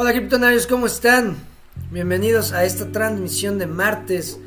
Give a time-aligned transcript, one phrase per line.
[0.00, 1.34] Hola criptonarios, ¿cómo están?
[1.90, 4.38] Bienvenidos a esta transmisión de martes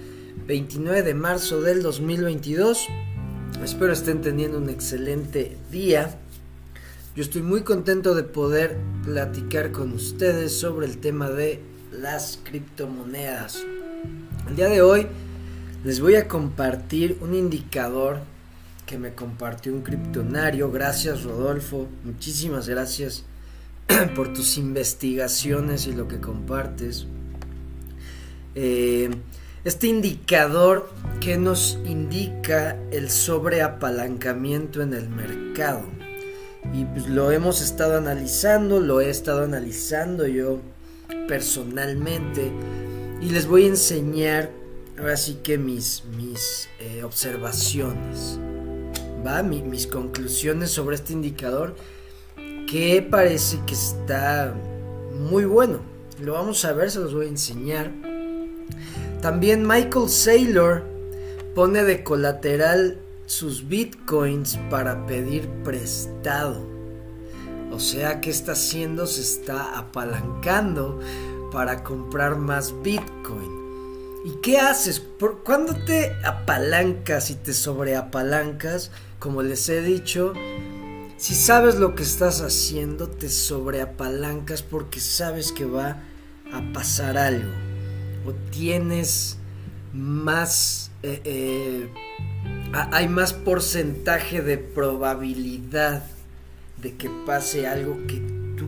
[0.47, 2.87] 29 de marzo del 2022.
[3.61, 6.17] Espero estén teniendo un excelente día.
[7.17, 11.59] Yo estoy muy contento de poder platicar con ustedes sobre el tema de
[11.91, 13.61] las criptomonedas.
[14.47, 15.07] El día de hoy
[15.83, 18.19] les voy a compartir un indicador
[18.85, 20.71] que me compartió un criptonario.
[20.71, 23.25] Gracias Rodolfo, muchísimas gracias
[24.15, 27.07] por tus investigaciones y lo que compartes.
[28.55, 29.09] Eh,
[29.63, 35.83] este indicador que nos indica el sobreapalancamiento en el mercado.
[36.73, 40.59] Y pues lo hemos estado analizando, lo he estado analizando yo
[41.27, 42.51] personalmente.
[43.21, 44.51] Y les voy a enseñar
[44.97, 48.39] ahora sí que mis, mis eh, observaciones.
[49.25, 49.43] ¿Va?
[49.43, 51.75] mis conclusiones sobre este indicador
[52.67, 54.53] que parece que está
[55.13, 55.79] muy bueno.
[56.19, 57.91] Lo vamos a ver, se los voy a enseñar.
[59.21, 60.83] También Michael Saylor
[61.55, 66.61] pone de colateral sus bitcoins para pedir prestado.
[67.71, 69.07] O sea, ¿qué está haciendo?
[69.07, 70.99] Se está apalancando
[71.51, 73.61] para comprar más bitcoin.
[74.25, 74.99] ¿Y qué haces?
[74.99, 78.91] ¿Por cuando te apalancas y te sobreapalancas?
[79.19, 80.33] Como les he dicho,
[81.21, 86.01] si sabes lo que estás haciendo, te sobreapalancas porque sabes que va
[86.51, 87.51] a pasar algo.
[88.25, 89.37] O tienes
[89.93, 90.89] más...
[91.03, 91.89] Eh, eh,
[92.73, 96.03] hay más porcentaje de probabilidad
[96.81, 98.15] de que pase algo que
[98.57, 98.67] tú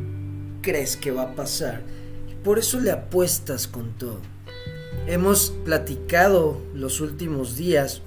[0.61, 1.81] crees que va a pasar.
[2.29, 4.19] Y por eso le apuestas con todo.
[5.07, 8.03] Hemos platicado los últimos días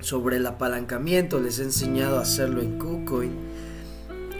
[0.00, 3.47] sobre el apalancamiento, les he enseñado a hacerlo en KuCoin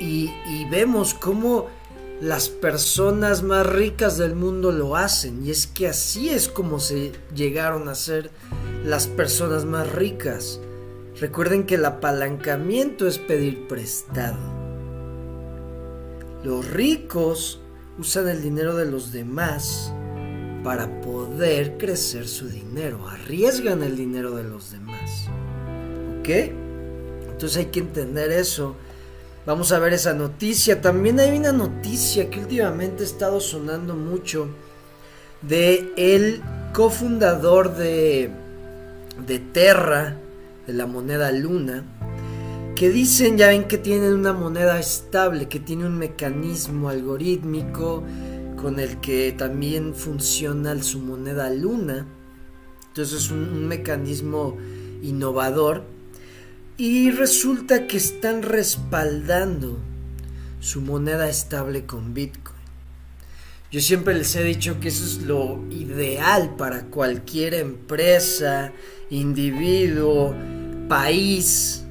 [0.01, 0.31] y,
[0.71, 1.67] vemos cómo
[2.21, 5.45] las personas más ricas del mundo lo hacen.
[5.45, 8.31] Y es que así es como se llegaron a ser
[8.85, 10.61] las personas más ricas.
[11.20, 14.39] Recuerden que el apalancamiento es pedir prestado.
[16.45, 17.61] Los ricos
[17.98, 19.92] usan el dinero de los demás
[20.63, 23.08] para poder crecer su dinero.
[23.08, 25.29] Arriesgan el dinero de los demás.
[26.20, 26.29] ¿Ok?
[27.31, 28.77] Entonces hay que entender eso
[29.47, 30.81] Vamos a ver esa noticia.
[30.81, 34.49] También hay una noticia que últimamente ha estado sonando mucho
[35.43, 36.43] de el
[36.75, 38.31] cofundador de,
[39.27, 40.17] de Terra,
[40.67, 41.85] de la moneda Luna,
[42.75, 48.05] que dicen, ya ven que tienen una moneda estable, que tiene un mecanismo algorítmico
[48.61, 52.07] con el que también funciona su moneda Luna.
[52.89, 54.57] Entonces es un mecanismo
[55.03, 55.85] innovador
[56.80, 59.78] y resulta que están respaldando
[60.61, 62.56] su moneda estable con Bitcoin.
[63.72, 68.72] Yo siempre les he dicho que eso es lo ideal para cualquier empresa,
[69.11, 70.36] individuo,
[70.89, 71.84] país.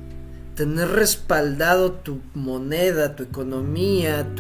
[0.55, 4.33] Tener respaldado tu moneda, tu economía,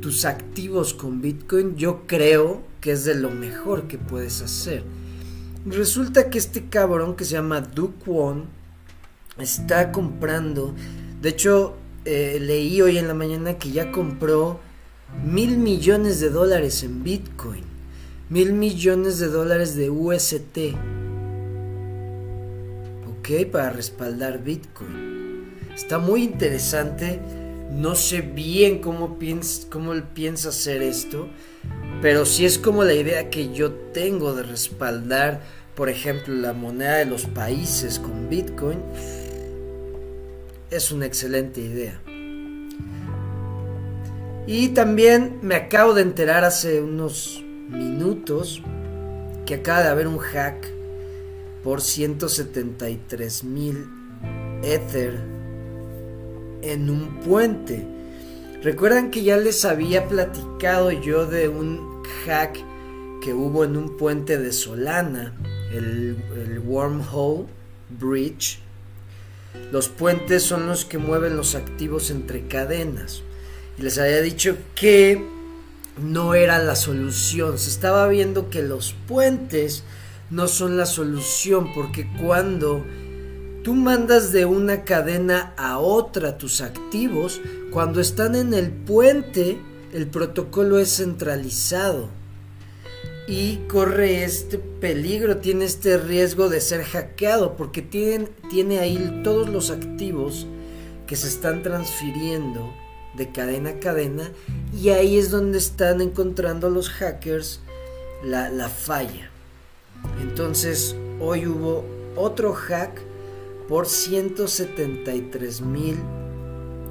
[0.00, 4.82] tus activos con Bitcoin, yo creo que es de lo mejor que puedes hacer.
[5.64, 8.59] Resulta que este cabrón que se llama Duke Won
[9.44, 10.74] está comprando.
[11.20, 14.60] De hecho, eh, leí hoy en la mañana que ya compró
[15.24, 17.64] mil millones de dólares en Bitcoin.
[18.28, 20.74] Mil millones de dólares de UST.
[23.08, 25.50] Ok, para respaldar Bitcoin.
[25.74, 27.20] Está muy interesante.
[27.72, 31.28] No sé bien cómo, piensa, cómo él piensa hacer esto.
[32.00, 35.42] Pero si es como la idea que yo tengo de respaldar,
[35.74, 38.78] por ejemplo, la moneda de los países con Bitcoin
[40.70, 42.00] es una excelente idea.
[44.46, 48.62] Y también me acabo de enterar hace unos minutos
[49.46, 50.66] que acaba de haber un hack
[51.62, 53.86] por 173 mil
[54.62, 55.20] Ether
[56.62, 57.86] en un puente.
[58.62, 62.58] Recuerdan que ya les había platicado yo de un hack
[63.22, 65.34] que hubo en un puente de Solana,
[65.72, 67.46] el, el Wormhole
[67.98, 68.60] Bridge
[69.72, 73.22] los puentes son los que mueven los activos entre cadenas.
[73.78, 75.24] Y les había dicho que
[75.98, 77.58] no era la solución.
[77.58, 79.84] Se estaba viendo que los puentes
[80.30, 82.84] no son la solución porque cuando
[83.64, 89.60] tú mandas de una cadena a otra tus activos, cuando están en el puente,
[89.92, 92.19] el protocolo es centralizado
[93.26, 99.48] y corre este peligro, tiene este riesgo de ser hackeado porque tiene, tiene ahí todos
[99.48, 100.46] los activos
[101.06, 102.72] que se están transfiriendo
[103.16, 104.30] de cadena a cadena
[104.76, 107.60] y ahí es donde están encontrando los hackers
[108.24, 109.30] la, la falla.
[110.20, 111.84] Entonces hoy hubo
[112.16, 113.00] otro hack
[113.68, 115.96] por 173 mil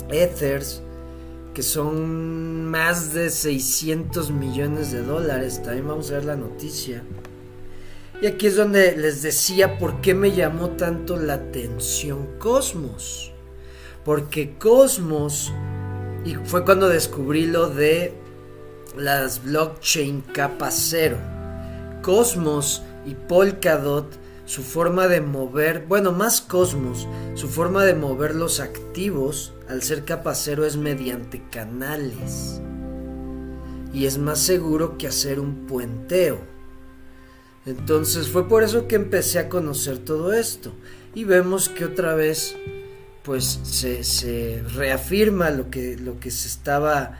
[0.09, 0.81] ethers
[1.59, 5.61] que son más de 600 millones de dólares.
[5.61, 7.03] También vamos a ver la noticia.
[8.21, 13.33] Y aquí es donde les decía por qué me llamó tanto la atención Cosmos.
[14.05, 15.51] Porque Cosmos,
[16.23, 18.13] y fue cuando descubrí lo de
[18.95, 21.17] las blockchain capa cero.
[22.01, 24.07] Cosmos y Polkadot,
[24.49, 30.05] su forma de mover, bueno, más Cosmos, su forma de mover los activos al ser
[30.05, 32.59] capa cero es mediante canales.
[33.93, 36.39] Y es más seguro que hacer un puenteo.
[37.67, 40.73] Entonces fue por eso que empecé a conocer todo esto.
[41.13, 42.55] Y vemos que otra vez
[43.21, 47.19] pues se, reafirma lo que, lo que se estaba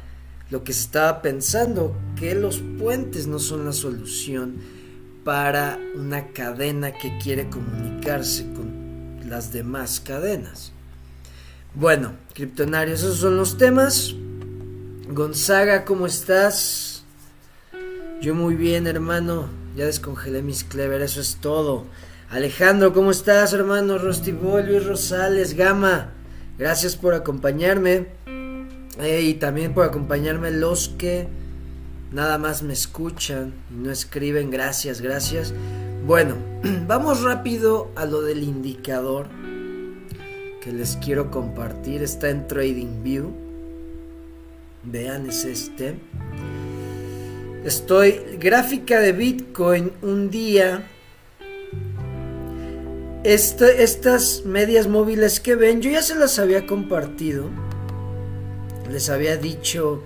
[0.49, 4.78] lo que se estaba pensando, que los puentes no son la solución
[5.23, 10.71] para una cadena que quiere comunicarse con las demás cadenas.
[11.75, 14.15] Bueno, criptonarios, esos son los temas.
[15.07, 17.03] Gonzaga, ¿cómo estás?
[18.21, 19.47] Yo muy bien, hermano.
[19.75, 21.85] Ya descongelé mis clever, eso es todo.
[22.29, 23.97] Alejandro, ¿cómo estás, hermano?
[23.97, 26.11] Rostibol, Luis Rosales, Gama.
[26.57, 28.07] Gracias por acompañarme.
[28.99, 31.27] Eh, y también por acompañarme los que
[32.11, 34.49] nada más me escuchan y no escriben.
[34.49, 35.53] Gracias, gracias.
[36.05, 36.35] Bueno,
[36.87, 39.27] vamos rápido a lo del indicador
[40.61, 42.03] que les quiero compartir.
[42.03, 43.31] Está en TradingView.
[44.83, 45.99] Vean, es este.
[47.63, 50.87] Estoy gráfica de Bitcoin un día.
[53.23, 57.49] Este, estas medias móviles que ven, yo ya se las había compartido.
[58.89, 60.01] Les había dicho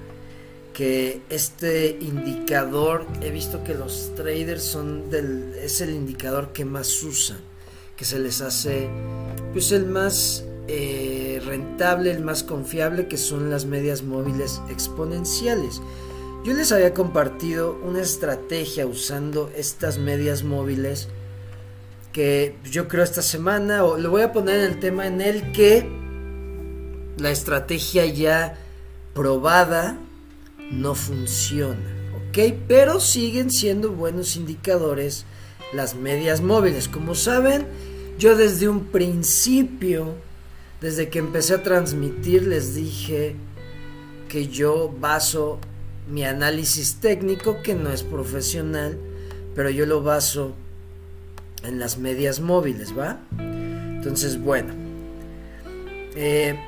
[0.74, 7.04] que este indicador, he visto que los traders son del, es el indicador que más
[7.04, 7.38] usan,
[7.96, 8.90] que se les hace,
[9.54, 15.82] pues el más eh, rentable, el más confiable, que son las medias móviles exponenciales.
[16.44, 21.08] Yo les había compartido una estrategia usando estas medias móviles
[22.12, 25.52] que yo creo esta semana, o lo voy a poner en el tema en el
[25.52, 25.88] que
[27.18, 28.58] la estrategia ya
[29.14, 29.98] probada
[30.72, 32.56] no funciona, ¿ok?
[32.68, 35.26] Pero siguen siendo buenos indicadores
[35.74, 36.88] las medias móviles.
[36.88, 37.66] Como saben,
[38.18, 40.16] yo desde un principio,
[40.82, 43.36] desde que empecé a transmitir, les dije
[44.30, 45.60] que yo baso
[46.10, 48.98] mi análisis técnico, que no es profesional,
[49.56, 50.54] pero yo lo baso
[51.64, 53.20] en las medias móviles, ¿va?
[53.40, 54.74] Entonces, bueno.
[56.16, 56.60] Eh,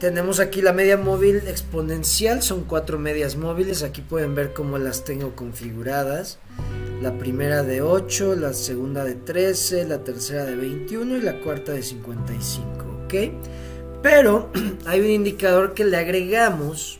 [0.00, 5.04] tenemos aquí la media móvil exponencial, son cuatro medias móviles, aquí pueden ver cómo las
[5.04, 6.38] tengo configuradas.
[7.00, 11.72] La primera de 8, la segunda de 13, la tercera de 21 y la cuarta
[11.72, 12.68] de 55,
[13.04, 13.14] ¿ok?
[14.02, 14.50] Pero
[14.86, 16.98] hay un indicador que le agregamos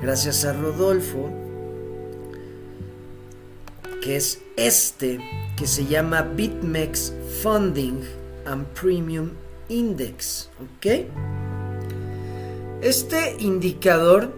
[0.00, 1.30] gracias a Rodolfo,
[4.02, 5.20] que es este,
[5.56, 7.12] que se llama BitMEX
[7.42, 8.00] Funding
[8.46, 9.30] and Premium
[9.68, 10.48] Index.
[10.60, 10.86] ¿Ok?
[12.80, 14.32] Este indicador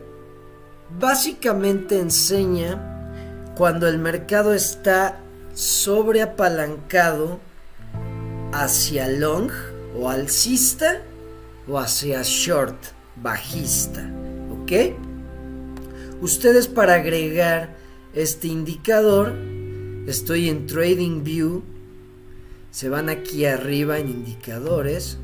[0.98, 5.20] básicamente enseña cuando el mercado está
[5.52, 7.38] sobreapalancado
[8.52, 9.50] hacia long
[9.94, 11.02] o alcista
[11.68, 12.76] o hacia short
[13.16, 14.10] bajista.
[14.50, 14.94] ¿Ok?
[16.22, 17.76] Ustedes para agregar
[18.14, 19.34] este indicador,
[20.06, 21.62] estoy en TradingView,
[22.70, 25.18] se van aquí arriba en indicadores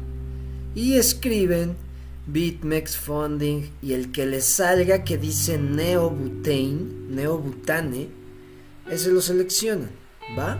[0.74, 1.85] y escriben
[2.26, 8.08] BitMEX Funding y el que les salga que dice Neobutane, Neobutane,
[8.90, 9.90] ese lo seleccionan,
[10.36, 10.58] ¿va?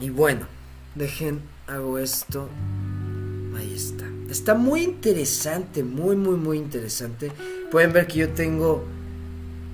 [0.00, 0.46] Y bueno,
[0.94, 2.48] dejen, hago esto,
[3.56, 4.06] ahí está.
[4.30, 7.32] Está muy interesante, muy, muy, muy interesante.
[7.70, 8.84] Pueden ver que yo tengo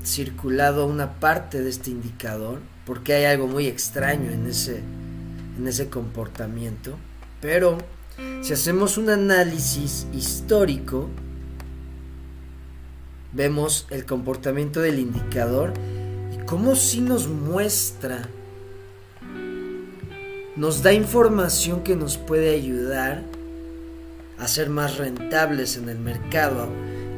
[0.04, 4.82] circulado una parte de este indicador, porque hay algo muy extraño en ese,
[5.58, 6.96] en ese comportamiento.
[7.40, 7.78] Pero
[8.42, 11.08] si hacemos un análisis histórico,
[13.32, 15.72] vemos el comportamiento del indicador
[16.34, 18.28] y cómo si nos muestra,
[20.56, 23.22] nos da información que nos puede ayudar
[24.38, 26.68] a ser más rentables en el mercado,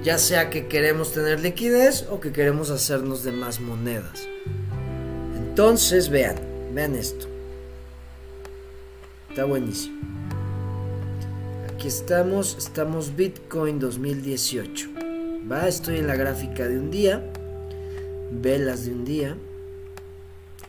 [0.02, 4.26] ya sea que queremos tener liquidez o que queremos hacernos de más monedas.
[5.36, 6.36] Entonces, vean,
[6.74, 7.26] vean esto.
[9.28, 10.21] Está buenísimo.
[11.82, 14.90] Aquí estamos, estamos Bitcoin 2018.
[15.50, 17.20] Va, estoy en la gráfica de un día,
[18.30, 19.36] velas de un día.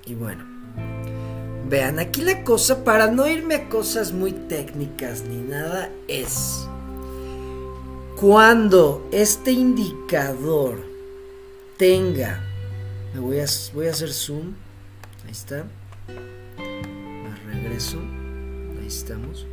[0.07, 0.43] Y bueno,
[1.69, 6.67] vean, aquí la cosa, para no irme a cosas muy técnicas ni nada, es
[8.19, 10.79] cuando este indicador
[11.77, 12.43] tenga,
[13.13, 14.55] me voy a, voy a hacer zoom,
[15.25, 15.63] ahí está,
[17.53, 17.99] regreso,
[18.81, 19.45] ahí estamos.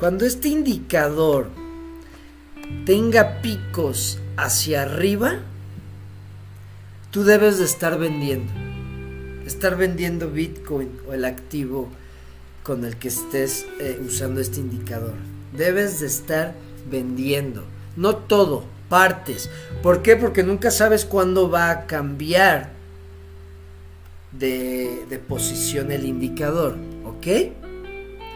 [0.00, 1.50] Cuando este indicador
[2.86, 5.40] tenga picos hacia arriba,
[7.10, 8.50] tú debes de estar vendiendo.
[9.44, 11.90] Estar vendiendo Bitcoin o el activo
[12.62, 15.12] con el que estés eh, usando este indicador.
[15.54, 16.54] Debes de estar
[16.90, 17.64] vendiendo.
[17.94, 19.50] No todo, partes.
[19.82, 20.16] ¿Por qué?
[20.16, 22.70] Porque nunca sabes cuándo va a cambiar
[24.32, 26.78] de, de posición el indicador.
[27.04, 27.59] ¿Ok?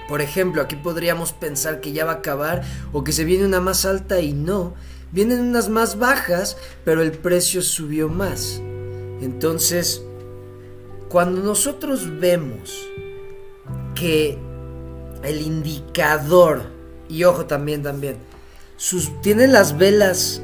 [0.08, 3.60] Por ejemplo, aquí podríamos pensar que ya va a acabar o que se viene una
[3.60, 4.74] más alta y no.
[5.12, 8.60] Vienen unas más bajas, pero el precio subió más.
[9.20, 10.02] Entonces,
[11.08, 12.86] cuando nosotros vemos
[13.94, 14.36] que
[15.22, 16.64] el indicador,
[17.08, 18.16] y ojo también, también,
[18.76, 20.42] sus, tiene las velas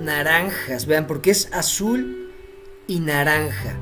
[0.00, 2.30] naranjas, vean, porque es azul
[2.86, 3.76] y naranja.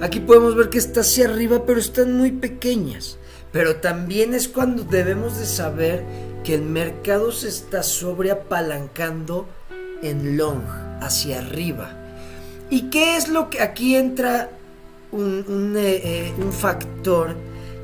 [0.00, 3.18] Aquí podemos ver que está hacia arriba, pero están muy pequeñas.
[3.52, 6.04] Pero también es cuando debemos de saber
[6.44, 9.48] que el mercado se está sobreapalancando
[10.02, 10.62] en long,
[11.00, 11.96] hacia arriba.
[12.70, 14.50] ¿Y qué es lo que aquí entra
[15.10, 17.34] un, eh, eh, factor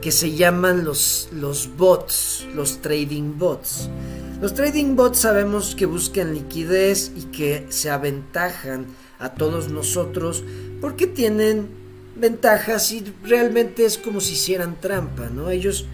[0.00, 3.90] que se llaman los, los bots, los trading bots?
[4.40, 8.86] Los trading bots sabemos que buscan liquidez y que se aventajan
[9.18, 10.44] a todos nosotros
[10.80, 11.68] porque tienen
[12.16, 15.50] ventajas y realmente es como si hicieran trampa, ¿no?
[15.50, 15.86] Ellos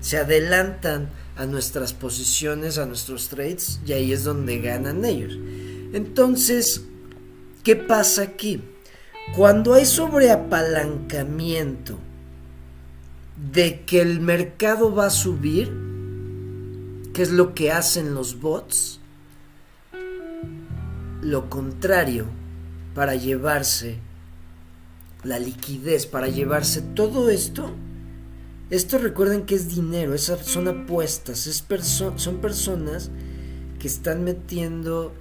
[0.00, 5.38] se adelantan a nuestras posiciones, a nuestros trades y ahí es donde ganan ellos.
[5.92, 6.82] Entonces,
[7.62, 8.62] ¿qué pasa aquí?
[9.36, 11.98] Cuando hay sobreapalancamiento
[13.52, 15.70] de que el mercado va a subir,
[17.14, 19.00] ¿qué es lo que hacen los bots?
[21.20, 22.26] Lo contrario
[22.94, 23.98] para llevarse
[25.28, 27.70] la liquidez para llevarse todo esto.
[28.70, 31.64] Esto recuerden que es dinero, esas son apuestas, es
[32.16, 33.10] son personas
[33.78, 35.12] que están metiendo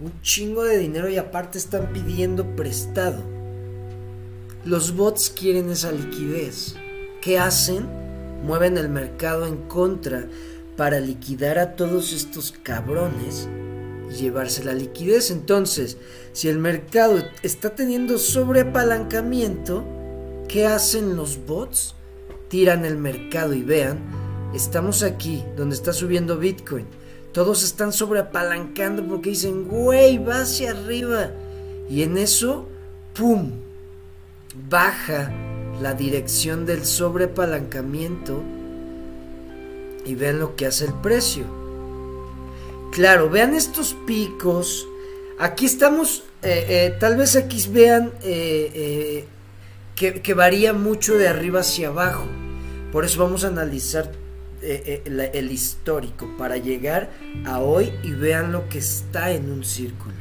[0.00, 3.22] un chingo de dinero y aparte están pidiendo prestado.
[4.64, 6.76] Los bots quieren esa liquidez.
[7.20, 7.86] ¿Qué hacen?
[8.44, 10.26] Mueven el mercado en contra
[10.76, 13.48] para liquidar a todos estos cabrones
[14.10, 15.30] llevarse la liquidez.
[15.30, 15.96] Entonces,
[16.32, 19.84] si el mercado está teniendo sobreapalancamiento,
[20.48, 21.94] ¿qué hacen los bots?
[22.48, 23.98] Tiran el mercado y vean,
[24.54, 26.86] estamos aquí donde está subiendo Bitcoin.
[27.32, 31.32] Todos están sobreapalancando porque dicen, güey, va hacia arriba.
[31.90, 32.68] Y en eso,
[33.14, 33.50] ¡pum!
[34.70, 35.32] Baja
[35.82, 38.40] la dirección del sobreapalancamiento
[40.06, 41.63] y vean lo que hace el precio
[42.94, 44.86] Claro, vean estos picos.
[45.40, 49.26] Aquí estamos, eh, eh, tal vez aquí vean eh,
[49.96, 52.28] que, varía mucho de arriba hacia abajo.
[52.92, 54.12] Por eso vamos a analizar
[54.62, 57.10] el histórico para llegar
[57.44, 60.14] a hoy y vean lo que está en un círculo.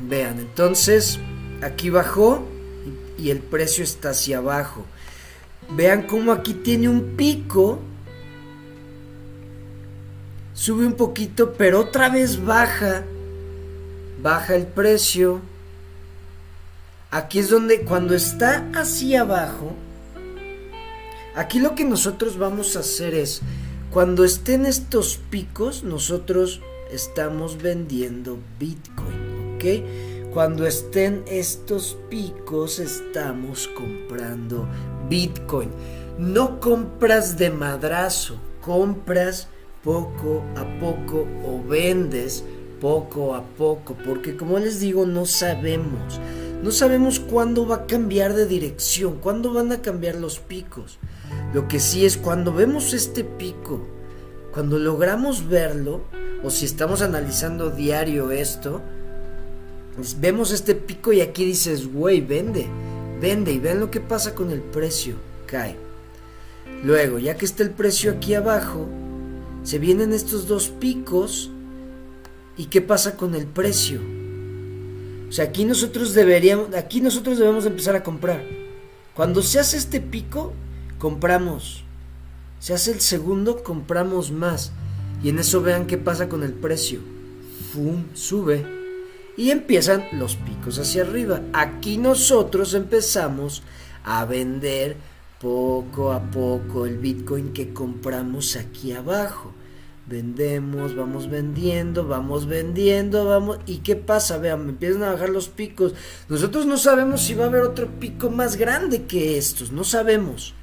[0.00, 1.20] Vean, entonces
[1.62, 2.44] aquí bajó
[3.16, 4.84] y el precio está hacia abajo.
[5.70, 7.80] Vean cómo aquí tiene un pico
[10.54, 13.04] sube un poquito, pero otra vez baja,
[14.22, 15.40] baja el precio.
[17.10, 19.74] Aquí es donde cuando está hacia abajo,
[21.34, 23.42] aquí lo que nosotros vamos a hacer es,
[23.90, 30.32] cuando estén estos picos, nosotros estamos vendiendo Bitcoin, ¿ok?
[30.32, 34.66] Cuando estén estos picos, estamos comprando
[35.10, 35.68] Bitcoin.
[36.18, 39.48] No compras de madrazo, compras
[39.82, 42.44] poco a poco o vendes
[42.82, 46.20] poco a poco, porque como les digo, no sabemos.
[46.64, 50.98] No sabemos cuándo va a cambiar de dirección, cuándo van a cambiar los picos.
[51.54, 53.86] Lo que sí es cuando vemos este pico,
[54.52, 56.02] cuando logramos verlo,
[56.42, 58.80] o si estamos analizando diario esto,
[59.94, 62.66] pues vemos este pico y aquí dices, güey, vende,
[63.20, 65.14] vende y ven lo que pasa con el precio,
[65.46, 65.76] cae.
[66.82, 68.88] Luego, ya que está el precio aquí abajo,
[69.62, 71.50] se vienen estos dos picos
[72.56, 74.00] y qué pasa con el precio.
[75.28, 78.44] O sea, aquí nosotros deberíamos, aquí nosotros debemos empezar a comprar.
[79.14, 80.52] Cuando se hace este pico,
[80.98, 81.84] compramos.
[82.58, 84.72] Se hace el segundo, compramos más.
[85.22, 87.00] Y en eso vean qué pasa con el precio.
[87.72, 88.04] ¡Fum!
[88.14, 88.66] Sube.
[89.36, 91.40] Y empiezan los picos hacia arriba.
[91.52, 93.62] Aquí nosotros empezamos
[94.04, 94.96] a vender
[95.42, 99.52] poco a poco el Bitcoin que compramos aquí abajo.
[100.06, 103.58] Vendemos, vamos vendiendo, vamos vendiendo, vamos...
[103.66, 104.38] ¿Y qué pasa?
[104.38, 105.94] Vean, empiezan a bajar los picos.
[106.28, 110.54] Nosotros no sabemos si va a haber otro pico más grande que estos, no sabemos.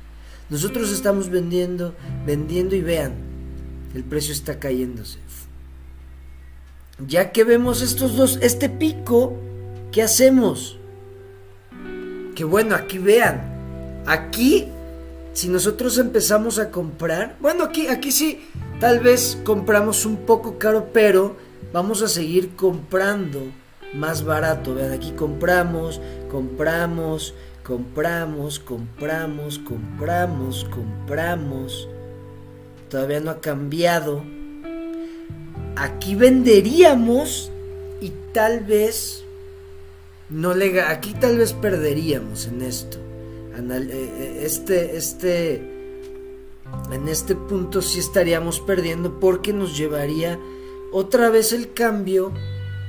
[0.49, 1.93] Nosotros estamos vendiendo,
[2.25, 3.13] vendiendo y vean,
[3.93, 5.19] el precio está cayéndose.
[7.05, 9.37] Ya que vemos estos dos, este pico,
[9.91, 10.77] ¿qué hacemos?
[12.35, 13.48] Que bueno, aquí vean,
[14.09, 14.67] aquí,
[15.33, 18.41] si nosotros empezamos a comprar, bueno, aquí, aquí sí,
[18.79, 21.35] tal vez compramos un poco caro, pero
[21.71, 23.39] vamos a seguir comprando
[23.93, 24.73] más barato.
[24.73, 31.87] Vean, aquí compramos, compramos, compramos, compramos, compramos, compramos.
[32.89, 34.23] Todavía no ha cambiado.
[35.75, 37.51] Aquí venderíamos
[38.01, 39.23] y tal vez
[40.29, 43.08] no le aquí tal vez perderíamos en esto.
[43.59, 45.55] Eh, eh, este este
[46.91, 50.39] en este punto sí estaríamos perdiendo porque nos llevaría
[50.91, 52.31] otra vez el cambio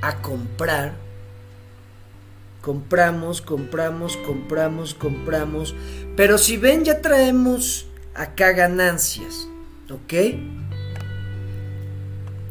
[0.01, 0.95] a comprar
[2.61, 5.75] compramos, compramos, compramos, compramos.
[6.15, 9.47] Pero si ven, ya traemos acá ganancias.
[9.89, 10.13] ¿Ok?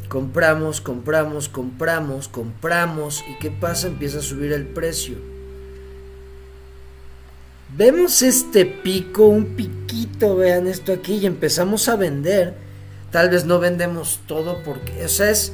[0.08, 3.24] Compramos, compramos, compramos, compramos.
[3.28, 3.86] ¿Y qué pasa?
[3.86, 5.29] Empieza a subir el precio.
[7.76, 12.54] Vemos este pico, un piquito, vean esto aquí, y empezamos a vender.
[13.10, 15.52] Tal vez no vendemos todo porque, o sea, es,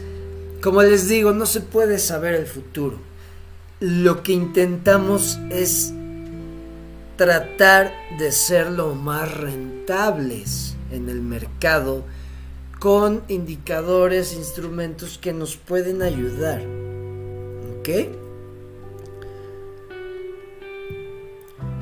[0.62, 2.98] como les digo, no se puede saber el futuro
[3.80, 5.92] lo que intentamos es
[7.16, 12.04] tratar de ser lo más rentables en el mercado
[12.78, 16.62] con indicadores, instrumentos que nos pueden ayudar.
[17.78, 17.88] ¿Ok?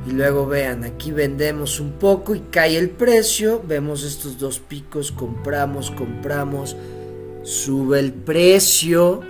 [0.06, 3.62] Y luego vean, aquí vendemos un poco y cae el precio.
[3.66, 6.76] Vemos estos dos picos, compramos, compramos,
[7.42, 9.22] sube el precio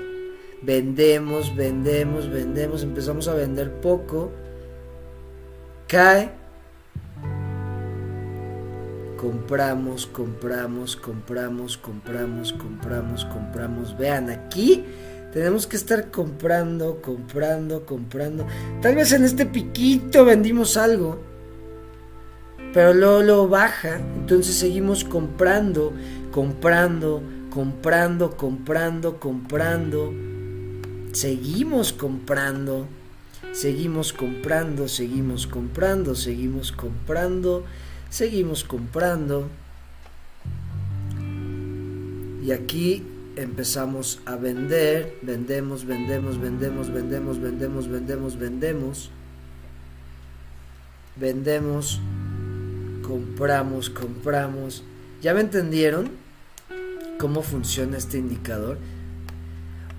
[0.64, 4.30] vendemos, vendemos, vendemos, empezamos a vender poco,
[5.86, 6.30] cae,
[9.18, 13.98] compramos, compramos, compramos, compramos, compramos, compramos.
[13.98, 14.84] Vean, aquí
[15.34, 18.46] tenemos que estar comprando, comprando, comprando.
[18.80, 21.20] Tal vez en este piquito vendimos algo,
[22.72, 25.92] pero luego lo baja, entonces seguimos comprando,
[26.32, 27.20] comprando,
[27.50, 30.12] comprando, comprando, comprando
[31.14, 32.88] seguimos comprando,
[33.52, 37.64] seguimos comprando, seguimos comprando, seguimos comprando,
[38.10, 39.48] seguimos comprando.
[42.42, 43.02] Y aquí
[43.36, 49.10] empezamos a vender, vendemos, vendemos, vendemos, vendemos, vendemos, vendemos, vendemos.
[51.16, 52.00] Vendemos,
[53.02, 54.82] compramos, compramos.
[55.22, 56.10] ¿Ya me entendieron
[57.18, 58.78] cómo funciona este indicador?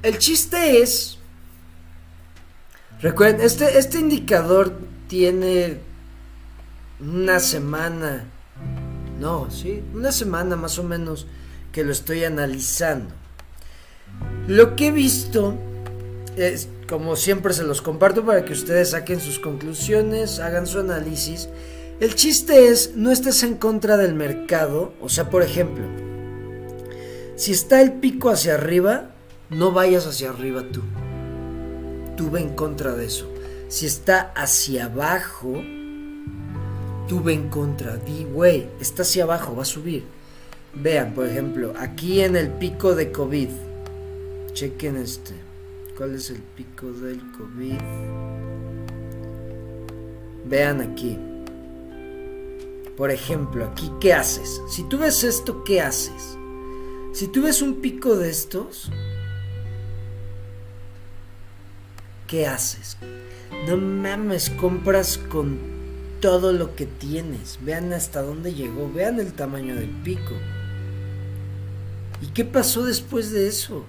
[0.04, 1.18] El chiste es.
[3.02, 5.80] Recuerden, este, este indicador tiene
[7.00, 8.26] una semana.
[9.20, 11.28] No, sí, una semana más o menos
[11.72, 13.14] que lo estoy analizando.
[14.48, 15.56] Lo que he visto
[16.38, 21.50] es, como siempre se los comparto para que ustedes saquen sus conclusiones, hagan su análisis.
[22.00, 24.94] El chiste es, no estés en contra del mercado.
[25.02, 25.86] O sea, por ejemplo,
[27.36, 29.12] si está el pico hacia arriba,
[29.50, 30.82] no vayas hacia arriba tú.
[32.16, 33.30] Tú ve en contra de eso.
[33.68, 35.62] Si está hacia abajo,
[37.08, 37.98] tú ve en contra.
[37.98, 40.04] Di, güey, está hacia abajo, va a subir.
[40.74, 43.50] Vean, por ejemplo, aquí en el pico de COVID.
[44.56, 45.34] Chequen este.
[45.98, 47.78] ¿Cuál es el pico del COVID?
[50.46, 51.20] Vean aquí.
[52.96, 54.62] Por ejemplo, aquí, ¿qué haces?
[54.70, 56.38] Si tú ves esto, ¿qué haces?
[57.12, 58.90] Si tú ves un pico de estos,
[62.26, 62.98] ¿qué haces?
[63.68, 65.60] No mames, compras con
[66.22, 67.60] todo lo que tienes.
[67.62, 70.34] Vean hasta dónde llegó, vean el tamaño del pico.
[72.22, 73.86] ¿Y qué pasó después de eso?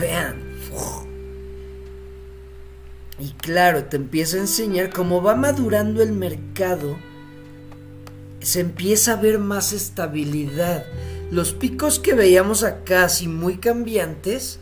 [0.00, 0.50] Vean.
[3.18, 6.96] Y claro, te empieza a enseñar cómo va madurando el mercado.
[8.40, 10.86] Se empieza a ver más estabilidad.
[11.30, 14.58] Los picos que veíamos acá, así muy cambiantes,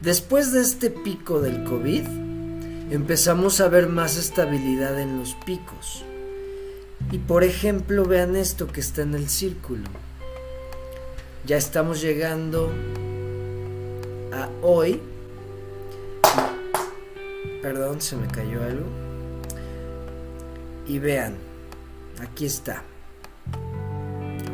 [0.00, 2.04] Después de este pico del COVID,
[2.90, 6.04] empezamos a ver más estabilidad en los picos.
[7.12, 9.84] Y por ejemplo, vean esto que está en el círculo.
[11.44, 12.72] Ya estamos llegando
[14.32, 15.00] a hoy.
[17.62, 18.86] Perdón, se me cayó algo.
[20.86, 21.34] Y vean,
[22.20, 22.82] aquí está.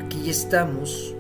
[0.05, 1.15] Aquí estamos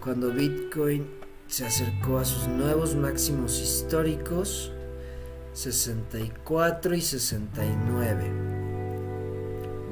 [0.00, 1.06] cuando Bitcoin
[1.46, 4.72] se acercó a sus nuevos máximos históricos
[5.52, 8.24] 64 y 69.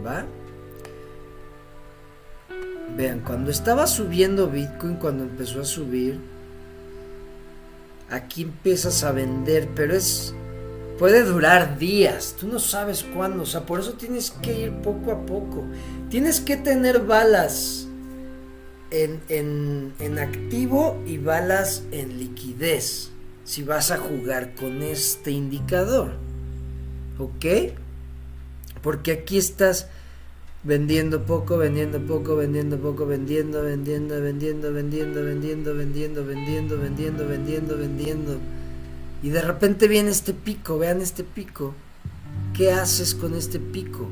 [0.07, 0.25] ¿Va?
[2.97, 6.19] Vean, cuando estaba subiendo Bitcoin, cuando empezó a subir,
[8.11, 10.35] aquí empiezas a vender, pero es
[10.99, 15.13] puede durar días, tú no sabes cuándo, o sea, por eso tienes que ir poco
[15.13, 15.65] a poco.
[16.11, 17.87] Tienes que tener balas
[18.91, 23.11] en, en, en activo y balas en liquidez
[23.45, 26.13] si vas a jugar con este indicador.
[27.19, 27.75] ¿Ok?
[28.83, 29.89] Porque aquí estás
[30.65, 37.77] vendiendo poco, vendiendo poco, vendiendo poco, vendiendo, vendiendo, vendiendo, vendiendo, vendiendo, vendiendo, vendiendo, vendiendo, vendiendo,
[37.77, 38.39] vendiendo.
[39.23, 41.75] Y de repente viene este pico, vean este pico.
[42.55, 44.09] ¿Qué haces con este pico?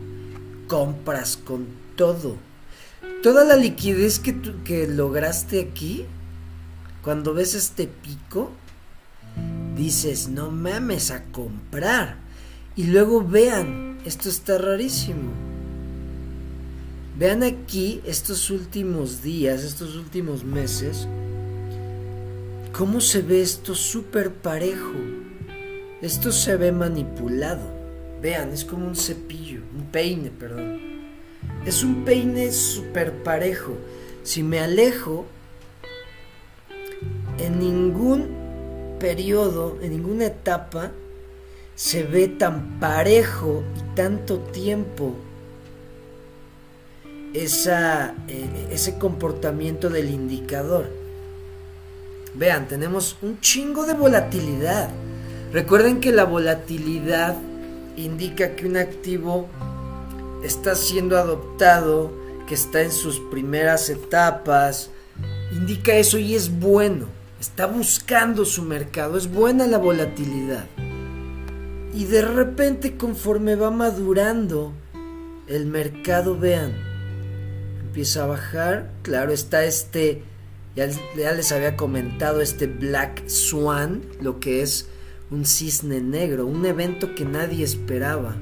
[0.69, 2.37] Compras con todo.
[3.23, 6.05] Toda la liquidez que, que lograste aquí,
[7.03, 8.51] cuando ves este pico,
[9.77, 12.19] dices, no mames a comprar.
[12.75, 15.56] Y luego vean, esto está rarísimo.
[17.19, 21.09] Vean aquí estos últimos días, estos últimos meses,
[22.77, 24.93] cómo se ve esto súper parejo.
[26.03, 27.63] Esto se ve manipulado.
[28.21, 30.79] Vean, es como un cepillo, un peine, perdón.
[31.65, 33.79] Es un peine súper parejo.
[34.23, 35.25] Si me alejo,
[37.39, 40.93] en ningún periodo, en ninguna etapa,
[41.77, 45.17] se ve tan parejo y tanto tiempo
[47.43, 50.89] esa, eh, ese comportamiento del indicador.
[52.35, 54.91] Vean, tenemos un chingo de volatilidad.
[55.53, 57.37] Recuerden que la volatilidad
[57.97, 59.49] indica que un activo
[60.43, 62.13] está siendo adoptado,
[62.47, 64.91] que está en sus primeras etapas.
[65.53, 70.67] Indica eso y es bueno está buscando su mercado, es buena la volatilidad.
[71.95, 74.73] Y de repente conforme va madurando
[75.47, 76.75] el mercado, vean,
[77.97, 80.23] empieza a bajar, claro, está este,
[80.75, 80.87] ya,
[81.33, 84.87] les había comentado, este Black Swan, lo que es
[85.31, 88.37] un cisne negro, un evento que nadie esperaba.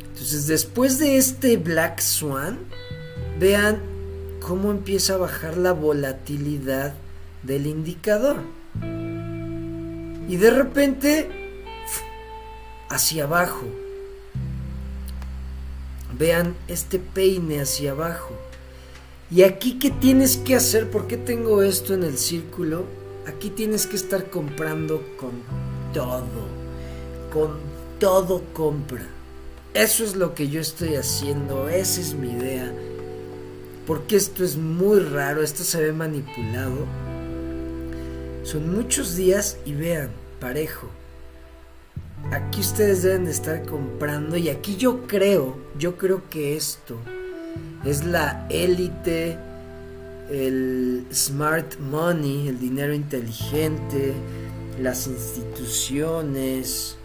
[0.00, 2.58] Entonces, después de este Black Swan,
[3.40, 3.80] vean
[4.42, 6.92] cómo empieza a bajar la volatilidad
[7.42, 8.36] del indicador.
[10.28, 11.30] Y de repente,
[12.90, 13.64] hacia abajo.
[16.18, 18.34] Vean este peine hacia abajo.
[19.30, 20.90] Y aquí, ¿qué tienes que hacer?
[20.90, 22.84] ¿Por qué tengo esto en el círculo?
[23.26, 25.32] Aquí tienes que estar comprando con
[25.92, 26.46] todo.
[27.32, 27.58] Con
[27.98, 29.06] todo compra.
[29.72, 31.68] Eso es lo que yo estoy haciendo.
[31.68, 32.72] Esa es mi idea.
[33.86, 35.42] Porque esto es muy raro.
[35.42, 36.86] Esto se ve manipulado.
[38.44, 40.88] Son muchos días y vean, parejo.
[42.32, 46.98] Aquí ustedes deben de estar comprando y aquí yo creo, yo creo que esto
[47.84, 49.38] es la élite,
[50.30, 54.14] el smart money, el dinero inteligente,
[54.80, 56.96] las instituciones,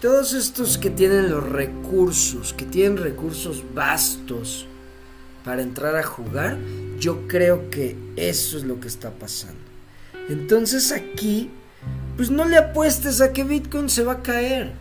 [0.00, 4.66] todos estos que tienen los recursos, que tienen recursos vastos
[5.44, 6.58] para entrar a jugar,
[6.98, 9.60] yo creo que eso es lo que está pasando.
[10.28, 11.50] Entonces aquí,
[12.16, 14.72] pues no le apuestes a que Bitcoin se va a caer.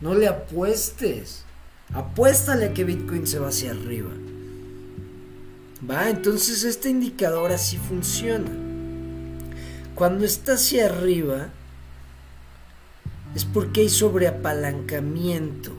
[0.00, 1.44] No le apuestes.
[1.92, 4.10] Apuéstale a que Bitcoin se va hacia arriba.
[5.88, 8.50] Va, entonces este indicador así funciona.
[9.94, 11.48] Cuando está hacia arriba
[13.34, 15.72] es porque hay sobreapalancamiento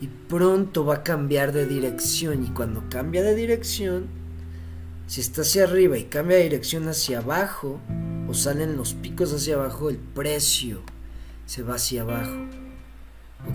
[0.00, 4.06] y pronto va a cambiar de dirección y cuando cambia de dirección,
[5.06, 7.80] si está hacia arriba y cambia de dirección hacia abajo,
[8.28, 10.82] o salen los picos hacia abajo, el precio
[11.46, 12.36] se va hacia abajo.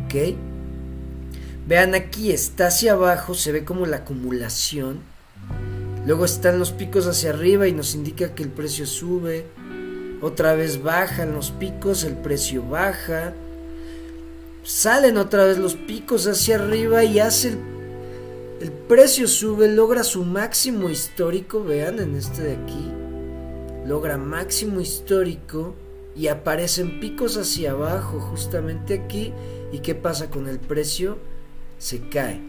[0.05, 0.35] ¿Ok?
[1.67, 4.99] Vean aquí, está hacia abajo, se ve como la acumulación.
[6.05, 9.45] Luego están los picos hacia arriba y nos indica que el precio sube.
[10.21, 13.33] Otra vez bajan los picos, el precio baja.
[14.63, 17.59] Salen otra vez los picos hacia arriba y hace el,
[18.61, 23.02] el precio sube, logra su máximo histórico, vean en este de aquí
[23.85, 25.75] logra máximo histórico
[26.15, 29.33] y aparecen picos hacia abajo justamente aquí.
[29.71, 31.17] ¿Y qué pasa con el precio?
[31.83, 32.39] se cae.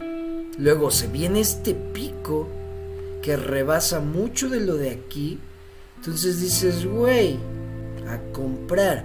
[0.59, 2.47] Luego se viene este pico
[3.21, 5.41] que rebasa mucho de lo de aquí.
[5.97, 7.37] Entonces dices, güey,
[8.09, 9.05] a comprar.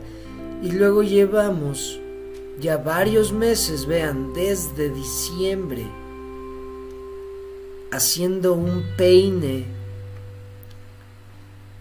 [0.61, 1.99] Y luego llevamos
[2.59, 5.87] ya varios meses, vean, desde diciembre,
[7.89, 9.65] haciendo un peine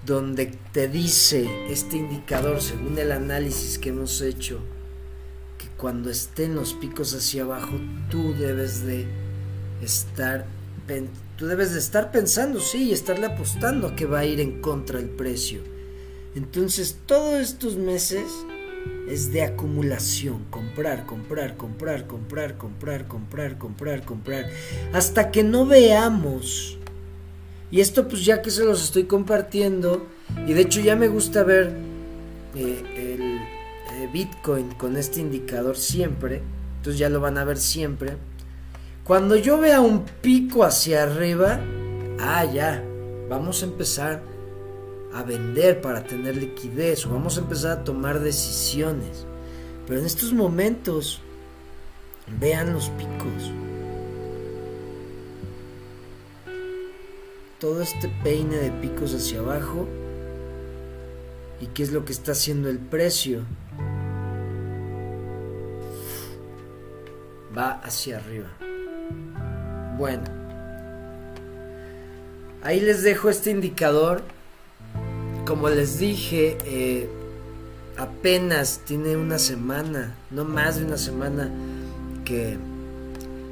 [0.08, 4.58] donde te dice este indicador, según el análisis que hemos hecho,
[5.58, 7.78] que cuando estén los picos hacia abajo,
[8.10, 9.06] tú debes de
[9.82, 10.46] estar
[11.36, 14.98] tú debes de estar pensando, sí, y estarle apostando que va a ir en contra
[14.98, 15.60] el precio.
[16.34, 18.24] Entonces, todos estos meses
[19.06, 24.50] es de acumulación, comprar, comprar, comprar, comprar, comprar, comprar, comprar, comprar,
[24.94, 26.78] hasta que no veamos.
[27.70, 30.06] Y esto pues ya que se los estoy compartiendo,
[30.46, 31.72] y de hecho ya me gusta ver
[32.54, 36.42] eh, el eh, Bitcoin con este indicador siempre,
[36.78, 38.16] entonces ya lo van a ver siempre.
[39.04, 41.60] Cuando yo vea un pico hacia arriba,
[42.20, 42.82] ah, ya,
[43.28, 44.22] vamos a empezar
[45.14, 49.26] a vender para tener liquidez o vamos a empezar a tomar decisiones.
[49.86, 51.20] Pero en estos momentos,
[52.38, 53.52] vean los picos.
[57.60, 59.88] Todo este peine de picos hacia abajo.
[61.60, 63.40] ¿Y qué es lo que está haciendo el precio?
[67.56, 68.48] Va hacia arriba.
[69.96, 70.24] Bueno.
[72.62, 74.22] Ahí les dejo este indicador
[75.48, 77.08] como les dije, eh,
[77.96, 81.50] apenas tiene una semana, no más de una semana
[82.26, 82.58] que,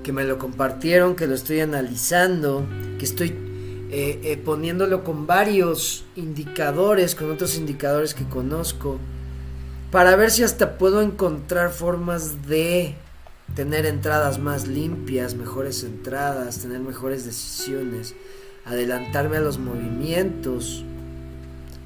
[0.03, 2.67] que me lo compartieron, que lo estoy analizando,
[2.99, 3.46] que estoy
[3.91, 8.99] eh, eh, poniéndolo con varios indicadores, con otros indicadores que conozco,
[9.91, 12.97] para ver si hasta puedo encontrar formas de
[13.55, 18.15] tener entradas más limpias, mejores entradas, tener mejores decisiones,
[18.65, 20.85] adelantarme a los movimientos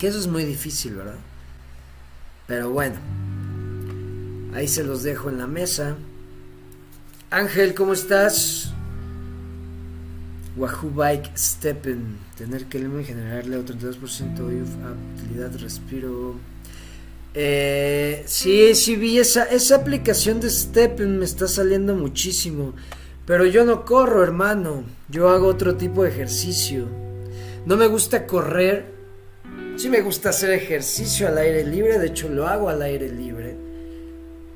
[0.01, 1.19] que eso es muy difícil, ¿verdad?
[2.47, 2.97] Pero bueno,
[4.55, 5.95] ahí se los dejo en la mesa.
[7.31, 8.73] Ángel, ¿cómo estás?
[10.57, 12.19] Wahoo Bike Steppen.
[12.37, 16.37] Tener que generarle otro 32% de utilidad, respiro.
[17.35, 22.75] Eh, sí, sí vi esa, esa aplicación de Steppen, me está saliendo muchísimo.
[23.27, 24.85] Pero yo no corro, hermano.
[25.09, 26.87] Yo hago otro tipo de ejercicio.
[27.67, 29.01] No me gusta correr
[29.81, 33.57] Sí me gusta hacer ejercicio al aire libre, de hecho lo hago al aire libre.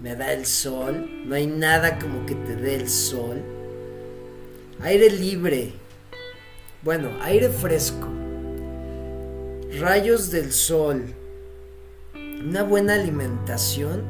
[0.02, 3.40] Me da el sol, no hay nada como que te dé el sol.
[4.83, 5.72] Aire libre.
[6.84, 8.08] Bueno, aire fresco.
[9.80, 11.06] Rayos del sol.
[12.14, 14.02] Una buena alimentación.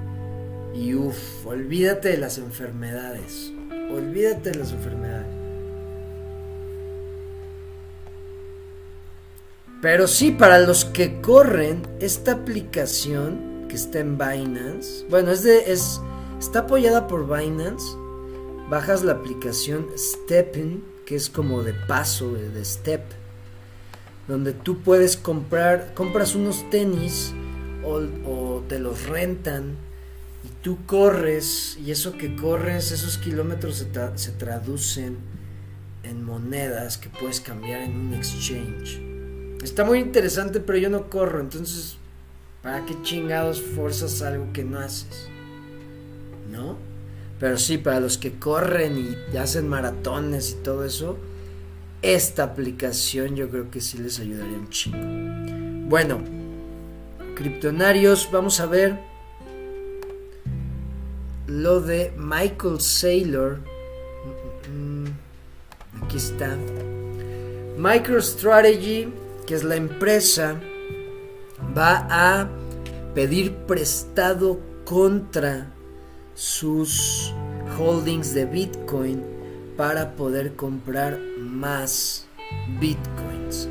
[0.74, 3.52] Y uff, olvídate de las enfermedades.
[3.92, 5.26] Olvídate de las enfermedades.
[9.80, 15.70] Pero sí, para los que corren, esta aplicación que está en Binance, bueno, es de,
[15.70, 16.00] es,
[16.40, 17.84] está apoyada por Binance.
[18.68, 23.02] Bajas la aplicación Stepping, que es como de paso, de step,
[24.28, 27.32] donde tú puedes comprar, compras unos tenis
[27.84, 29.76] o, te los rentan
[30.44, 35.18] y tú corres y eso que corres, esos kilómetros se, se traducen
[36.02, 39.00] en monedas que puedes cambiar en un exchange.
[39.62, 41.96] Está muy interesante, pero yo no corro, entonces,
[42.62, 45.28] ¿para qué chingados fuerzas algo que no haces?
[46.50, 46.76] ¿No?
[47.44, 51.18] Pero sí, para los que corren y hacen maratones y todo eso,
[52.00, 55.86] esta aplicación yo creo que sí les ayudaría un chingo.
[55.90, 56.22] Bueno,
[57.34, 58.98] criptonarios, vamos a ver
[61.46, 63.58] lo de Michael Saylor.
[64.72, 66.56] Mm, mm, aquí está.
[67.76, 69.12] MicroStrategy
[69.46, 70.58] que es la empresa,
[71.76, 72.48] va a
[73.14, 75.73] pedir prestado contra
[76.34, 77.32] sus
[77.78, 79.22] holdings de Bitcoin
[79.76, 82.26] para poder comprar más
[82.80, 83.68] Bitcoins.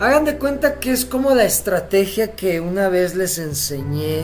[0.00, 4.22] Hagan de cuenta que es como la estrategia que una vez les enseñé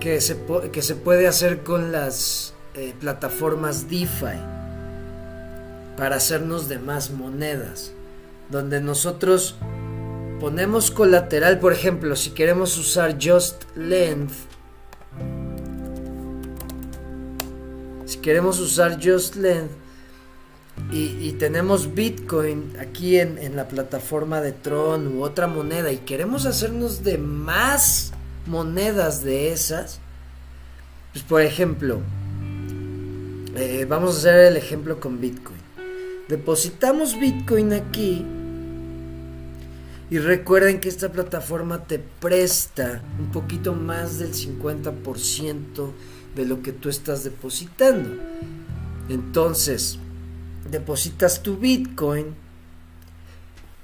[0.00, 0.38] que se,
[0.72, 4.38] que se puede hacer con las eh, plataformas DeFi
[5.96, 7.92] para hacernos de más monedas
[8.50, 9.56] donde nosotros
[10.40, 14.32] ponemos colateral, por ejemplo, si queremos usar Just Length,
[18.06, 19.72] si queremos usar Just Length
[20.90, 26.46] y, tenemos Bitcoin aquí en, en la plataforma de Tron u otra moneda y queremos
[26.46, 28.12] hacernos de más
[28.46, 30.00] monedas de esas,
[31.12, 32.00] pues por ejemplo,
[33.56, 35.60] eh, vamos a hacer el ejemplo con Bitcoin.
[36.28, 38.24] Depositamos Bitcoin aquí
[40.10, 45.90] y recuerden que esta plataforma te presta un poquito más del 50%
[46.34, 48.10] de lo que tú estás depositando.
[49.08, 49.98] Entonces,
[50.70, 52.34] depositas tu Bitcoin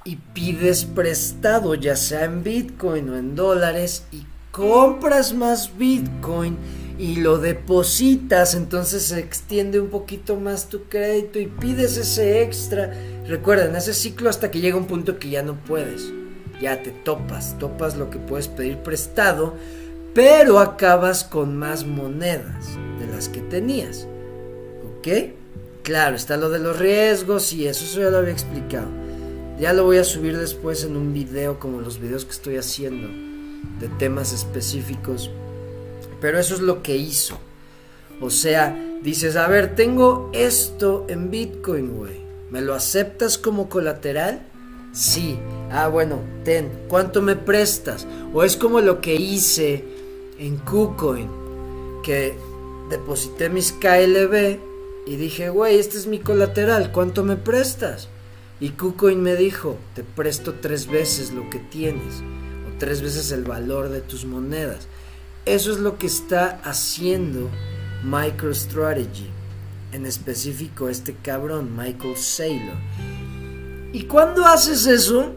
[0.04, 6.56] y pides prestado, ya sea en Bitcoin o en dólares, y compras más Bitcoin
[6.98, 12.92] y lo depositas, entonces se extiende un poquito más tu crédito y pides ese extra.
[13.26, 16.12] Recuerden, ese ciclo hasta que llega un punto que ya no puedes.
[16.60, 19.54] Ya te topas, topas lo que puedes pedir prestado,
[20.14, 22.66] pero acabas con más monedas
[22.98, 24.06] de las que tenías.
[24.98, 25.08] ¿Ok?
[25.82, 28.88] Claro, está lo de los riesgos y eso, eso ya lo había explicado.
[29.58, 33.08] Ya lo voy a subir después en un video como los videos que estoy haciendo
[33.78, 35.30] de temas específicos
[36.20, 37.38] pero eso es lo que hizo.
[38.20, 42.20] O sea, dices, a ver, tengo esto en Bitcoin, güey.
[42.50, 44.42] ¿Me lo aceptas como colateral?
[44.92, 45.38] Sí.
[45.70, 46.70] Ah, bueno, ten.
[46.88, 48.06] ¿Cuánto me prestas?
[48.34, 49.84] O es como lo que hice
[50.40, 51.28] en KuCoin,
[52.02, 52.34] que
[52.88, 54.58] deposité mis KLB
[55.06, 58.08] y dije, güey, este es mi colateral, ¿cuánto me prestas?
[58.58, 62.22] Y KuCoin me dijo, te presto tres veces lo que tienes,
[62.68, 64.88] o tres veces el valor de tus monedas.
[65.44, 67.50] Eso es lo que está haciendo
[68.04, 69.28] MicroStrategy.
[69.92, 72.76] En específico este cabrón, Michael Saylor.
[73.92, 75.34] ¿Y cuando haces eso?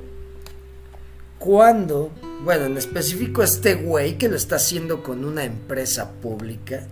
[1.43, 2.09] Cuando,
[2.45, 6.87] bueno, en específico este güey que lo está haciendo con una empresa pública.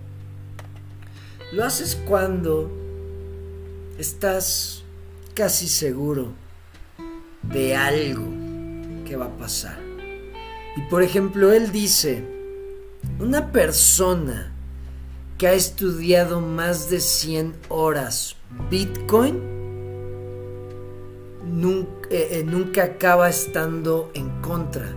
[1.53, 2.69] Lo haces cuando
[3.97, 4.83] estás
[5.35, 6.33] casi seguro
[7.43, 8.25] de algo
[9.07, 9.79] que va a pasar.
[10.75, 12.21] Y por ejemplo, él dice,
[13.19, 14.51] una persona
[15.37, 18.35] que ha estudiado más de 100 horas
[18.69, 19.60] Bitcoin
[21.45, 24.87] nunca, eh, eh, nunca acaba estando en contra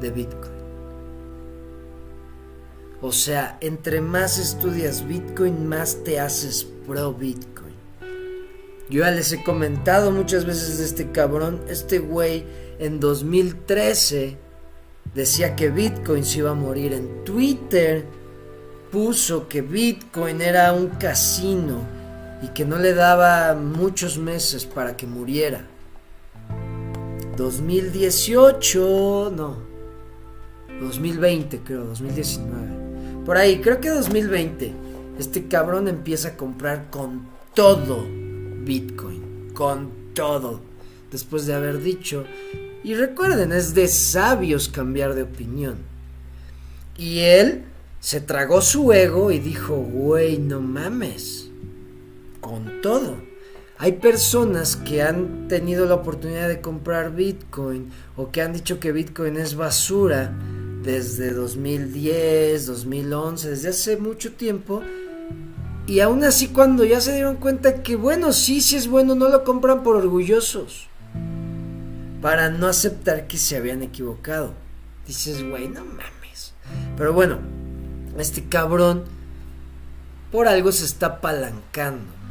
[0.00, 0.52] de Bitcoin.
[3.00, 7.74] O sea, entre más estudias Bitcoin, más te haces pro Bitcoin.
[8.88, 12.44] Yo ya les he comentado muchas veces de este cabrón, este güey
[12.78, 14.36] en 2013
[15.14, 16.92] decía que Bitcoin se iba a morir.
[16.92, 18.04] En Twitter
[18.90, 21.80] puso que Bitcoin era un casino
[22.42, 25.71] y que no le daba muchos meses para que muriera.
[27.36, 29.56] 2018, no.
[30.80, 33.24] 2020 creo, 2019.
[33.24, 34.72] Por ahí, creo que 2020.
[35.18, 38.06] Este cabrón empieza a comprar con todo
[38.64, 39.50] Bitcoin.
[39.54, 40.60] Con todo.
[41.10, 42.24] Después de haber dicho
[42.84, 45.76] y recuerden, es de sabios cambiar de opinión.
[46.98, 47.64] Y él
[48.00, 51.48] se tragó su ego y dijo, güey, no mames.
[52.40, 53.16] Con todo.
[53.82, 58.92] Hay personas que han tenido la oportunidad de comprar Bitcoin o que han dicho que
[58.92, 60.32] Bitcoin es basura
[60.84, 64.84] desde 2010, 2011, desde hace mucho tiempo.
[65.88, 69.28] Y aún así cuando ya se dieron cuenta que bueno, sí, sí es bueno, no
[69.28, 70.86] lo compran por orgullosos
[72.20, 74.54] para no aceptar que se habían equivocado.
[75.08, 76.54] Dices, güey, no mames.
[76.96, 77.40] Pero bueno,
[78.16, 79.02] este cabrón
[80.30, 82.22] por algo se está apalancando.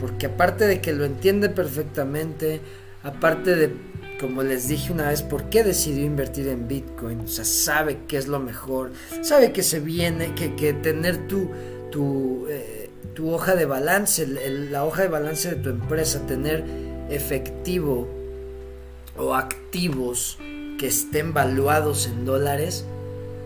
[0.00, 2.60] Porque aparte de que lo entiende perfectamente,
[3.02, 3.72] aparte de,
[4.20, 8.16] como les dije una vez, por qué decidió invertir en Bitcoin, o sea, sabe que
[8.16, 11.50] es lo mejor, sabe que se viene, que, que tener tu,
[11.90, 16.64] tu, eh, tu hoja de balance, la hoja de balance de tu empresa, tener
[17.10, 18.08] efectivo
[19.16, 20.38] o activos
[20.78, 22.84] que estén valuados en dólares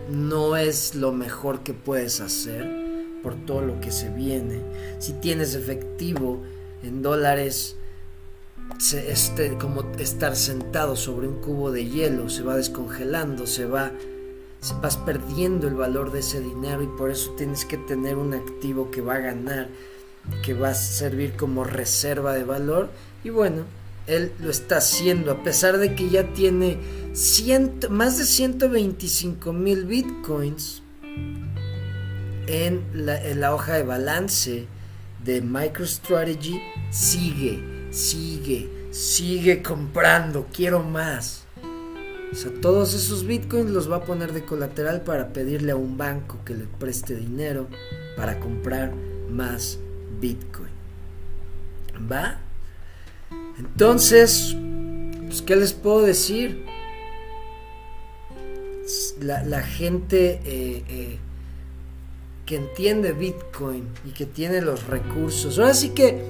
[0.09, 2.82] no es lo mejor que puedes hacer
[3.23, 4.61] por todo lo que se viene.
[4.99, 6.43] Si tienes efectivo
[6.83, 7.77] en dólares,
[8.91, 13.91] este, como estar sentado sobre un cubo de hielo, se va descongelando, se va,
[14.59, 18.33] se vas perdiendo el valor de ese dinero y por eso tienes que tener un
[18.33, 19.69] activo que va a ganar,
[20.43, 22.89] que va a servir como reserva de valor
[23.23, 23.63] y bueno,
[24.05, 26.77] él lo está haciendo, a pesar de que ya tiene
[27.89, 30.81] más de 125 mil bitcoins
[32.47, 34.67] en la, hoja de balance
[35.23, 41.45] de MicroStrategy, sigue, sigue, sigue comprando, quiero más.
[42.31, 45.97] O sea, todos esos bitcoins los va a poner de colateral para pedirle a un
[45.97, 47.67] banco que le preste dinero
[48.17, 48.91] para comprar
[49.29, 49.77] más
[50.19, 50.71] bitcoin.
[52.11, 52.39] ¿Va?
[53.59, 54.55] Entonces,
[55.27, 56.65] pues, ¿qué les puedo decir?
[59.19, 61.19] La, gente eh, eh,
[62.45, 65.59] que entiende Bitcoin y que tiene los recursos.
[65.59, 66.23] Ahora sí que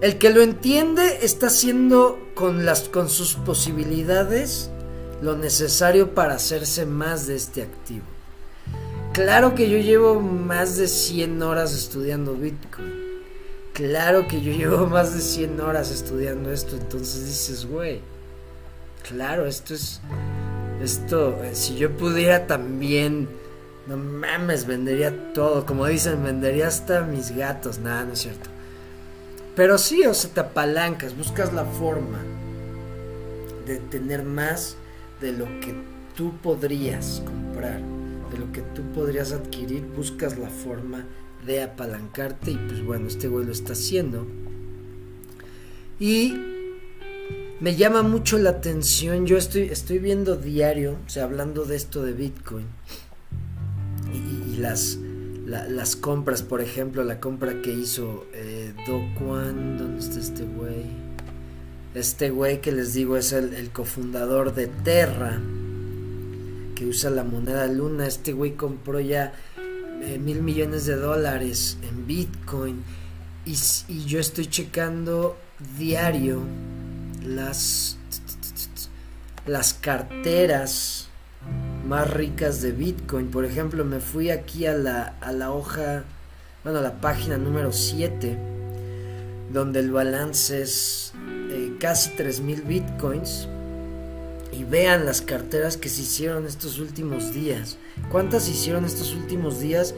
[0.00, 4.70] el que lo entiende está haciendo con, las, con sus posibilidades
[5.20, 8.04] lo necesario para hacerse más de este activo.
[9.12, 13.08] Claro que yo llevo más de 100 horas estudiando Bitcoin.
[13.72, 16.76] Claro que yo llevo más de 100 horas estudiando esto.
[16.76, 18.00] Entonces dices, güey,
[19.08, 20.00] claro, esto es...
[20.80, 23.28] Esto, eh, si yo pudiera también...
[23.88, 25.64] No mames, vendería todo.
[25.64, 27.78] Como dicen, vendería hasta mis gatos.
[27.78, 28.50] Nada, no es cierto.
[29.56, 32.18] Pero sí, o sea, te apalancas, buscas la forma
[33.66, 34.76] de tener más
[35.22, 35.74] de lo que
[36.14, 37.80] tú podrías comprar,
[38.30, 41.04] de lo que tú podrías adquirir, buscas la forma
[41.44, 44.26] de apalancarte y pues bueno, este güey lo está haciendo.
[45.98, 46.36] Y
[47.58, 52.02] me llama mucho la atención, yo estoy, estoy viendo diario, o sea, hablando de esto
[52.02, 52.66] de Bitcoin
[54.12, 54.98] y, las,
[55.46, 60.86] las compras, por ejemplo, la compra que hizo eh, Do ¿dónde está este güey?
[61.94, 65.40] Este güey que les digo es el, cofundador de Terra,
[66.74, 68.06] que usa la moneda luna.
[68.06, 69.32] Este güey compró ya
[70.02, 72.82] eh, mil millones de dólares en Bitcoin.
[73.46, 73.56] Y,
[73.88, 75.38] y, yo estoy checando
[75.78, 76.42] diario
[77.24, 77.96] las,
[79.46, 81.07] las carteras
[81.88, 83.30] más ricas de Bitcoin.
[83.30, 86.04] Por ejemplo, me fui aquí a la, a la hoja,
[86.62, 88.36] bueno, a la página número 7,
[89.52, 91.14] donde el balance es
[91.50, 93.48] eh, casi 3.000 bitcoins
[94.52, 97.78] y vean las carteras que se hicieron estos últimos días.
[98.10, 99.94] ¿Cuántas hicieron estos últimos días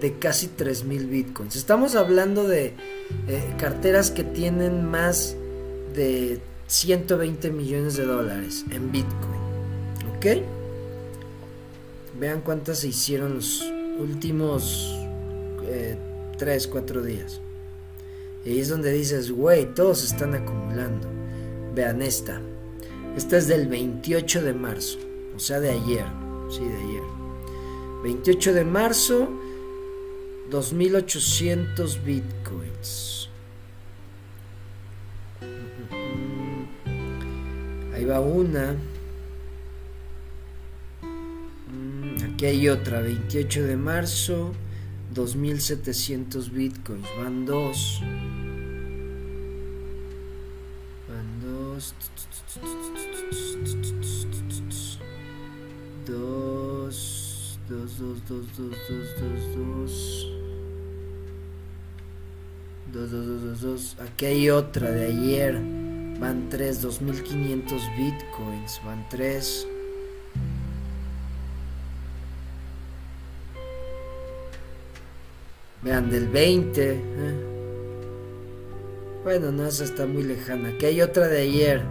[0.00, 1.56] de casi 3.000 bitcoins?
[1.56, 2.74] Estamos hablando de
[3.26, 5.34] eh, carteras que tienen más
[5.92, 9.42] de 120 millones de dólares en bitcoin.
[10.16, 10.61] ¿Ok?
[12.18, 13.62] Vean cuántas se hicieron los
[13.98, 14.94] últimos
[16.38, 17.40] 3, eh, 4 días.
[18.44, 21.08] Y ahí es donde dices, güey, todos están acumulando.
[21.74, 22.40] Vean esta.
[23.16, 24.98] Esta es del 28 de marzo,
[25.36, 26.06] o sea, de ayer.
[26.50, 27.02] Sí, de ayer.
[28.02, 29.28] 28 de marzo,
[30.50, 33.28] 2800 bitcoins.
[37.94, 38.76] Ahí va una.
[42.42, 44.52] Aquí hay otra, 28 de marzo,
[45.14, 47.06] 2700 bitcoins.
[47.16, 48.02] Van dos.
[51.08, 51.94] Van dos.
[56.04, 57.58] Dos.
[57.68, 60.26] Dos, dos, dos, dos, dos, dos, dos.
[62.92, 63.96] Dos, dos, dos, dos, dos.
[64.00, 65.60] Aquí hay otra de ayer.
[66.18, 68.80] Van tres, 2500 bitcoins.
[68.84, 69.68] Van tres.
[75.82, 76.92] Vean, del 20.
[76.92, 77.00] ¿eh?
[79.24, 80.70] Bueno, no, esa está muy lejana.
[80.70, 81.82] Aquí hay otra de ayer.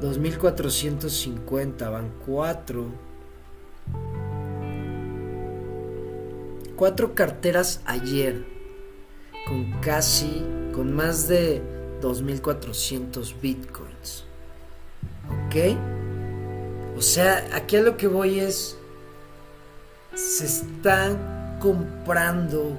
[0.00, 1.90] 2450.
[1.90, 2.86] Van 4.
[6.76, 8.46] Cuatro carteras ayer.
[9.46, 10.42] Con casi.
[10.74, 11.60] Con más de
[12.00, 14.24] 2400 bitcoins.
[15.46, 15.76] ¿Ok?
[16.96, 18.78] O sea, aquí a lo que voy es.
[20.14, 22.76] Se están comprando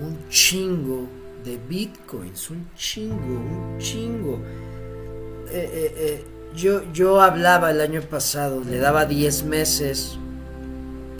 [0.00, 1.08] un chingo
[1.44, 4.40] de bitcoins, un chingo, un chingo.
[5.50, 6.24] Eh, eh, eh,
[6.56, 10.18] yo, yo hablaba el año pasado, le daba 10 meses,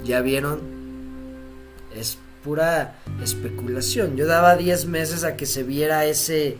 [0.04, 0.60] ya vieron,
[1.94, 4.16] es pura especulación.
[4.16, 6.58] Yo daba 10 meses a que se viera ese,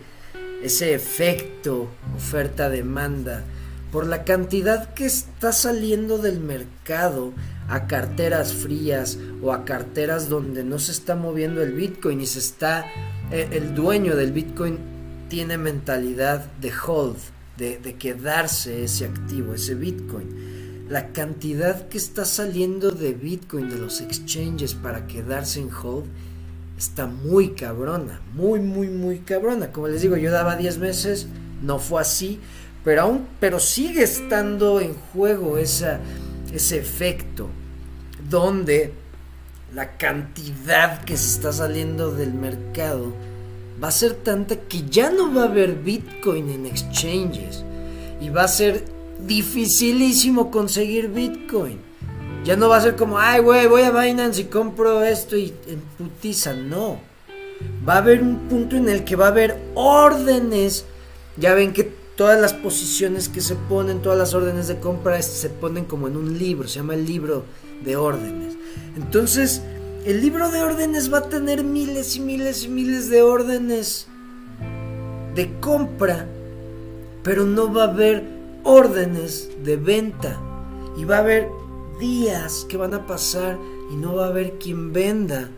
[0.62, 3.44] ese efecto oferta-demanda
[3.90, 7.32] por la cantidad que está saliendo del mercado
[7.72, 12.38] a carteras frías o a carteras donde no se está moviendo el Bitcoin y se
[12.38, 12.84] está
[13.30, 14.78] eh, el dueño del Bitcoin
[15.30, 17.16] tiene mentalidad de hold,
[17.56, 20.84] de, quedarse ese activo, ese Bitcoin.
[20.90, 26.04] La cantidad que está saliendo de Bitcoin de los exchanges para quedarse en hold
[26.76, 29.72] está muy cabrona, muy, muy, muy cabrona.
[29.72, 31.26] Como les digo, yo daba 10 meses,
[31.62, 32.38] no fue así,
[32.84, 35.96] pero aún, pero sigue estando en juego ese
[36.52, 37.48] efecto
[38.32, 38.92] donde
[39.74, 43.12] la cantidad que se está saliendo del mercado
[43.82, 47.62] va a ser tanta que ya no va a haber Bitcoin en exchanges
[48.20, 48.84] y va a ser
[49.26, 51.78] dificilísimo conseguir Bitcoin.
[52.44, 55.52] Ya no va a ser como, ay, güey, voy a Binance y compro esto y
[55.96, 56.54] putiza.
[56.54, 56.98] No.
[57.88, 60.84] Va a haber un punto en el que va a haber órdenes.
[61.36, 61.84] Ya ven que
[62.16, 66.16] todas las posiciones que se ponen, todas las órdenes de compra se ponen como en
[66.16, 67.44] un libro, se llama el libro
[67.84, 68.56] de órdenes.
[68.96, 69.62] Entonces,
[70.04, 74.08] el libro de órdenes va a tener miles y miles y miles de órdenes
[75.34, 76.26] de compra,
[77.22, 78.24] pero no va a haber
[78.64, 80.40] órdenes de venta.
[80.96, 81.48] Y va a haber
[81.98, 83.58] días que van a pasar
[83.90, 85.50] y no va a haber quien venda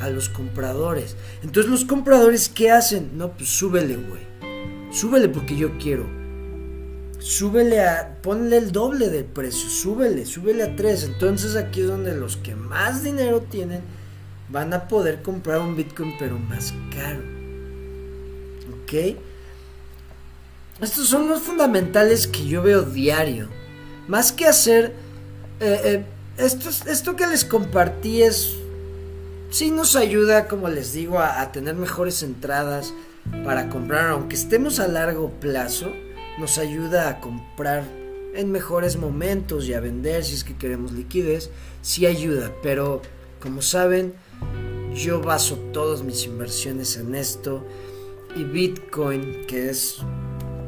[0.00, 1.16] a los compradores.
[1.42, 3.12] Entonces los compradores, ¿qué hacen?
[3.16, 4.20] No, pues súbele, güey.
[4.92, 6.21] Súbele porque yo quiero.
[7.22, 11.04] Súbele a, ponle el doble del precio, súbele, súbele a tres.
[11.04, 13.82] Entonces aquí es donde los que más dinero tienen
[14.48, 17.22] van a poder comprar un Bitcoin pero más caro.
[18.82, 19.16] ¿Ok?
[20.80, 23.48] Estos son los fundamentales que yo veo diario.
[24.08, 24.92] Más que hacer...
[25.60, 26.04] Eh, eh,
[26.38, 28.56] esto, esto que les compartí es...
[29.50, 32.92] Sí nos ayuda, como les digo, a, tener mejores entradas
[33.44, 34.08] para comprar.
[34.08, 35.92] Aunque estemos a largo plazo,
[36.38, 37.84] nos ayuda a comprar
[38.34, 41.50] en mejores momentos y a vender si es que queremos liquidez.
[41.82, 43.02] Sí ayuda, pero
[43.40, 44.14] como saben,
[44.94, 47.64] yo baso todas mis inversiones en esto.
[48.34, 50.02] Y Bitcoin, que es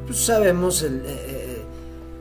[0.06, 1.62] pues sabemos, el, eh, eh,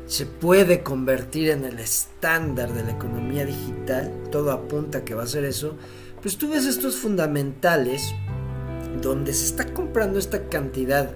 [0.08, 5.28] se puede convertir en el estándar de la economía digital, todo apunta que va a
[5.28, 5.76] ser eso,
[6.22, 8.14] pues tú ves estos fundamentales
[9.02, 11.12] donde se está comprando esta cantidad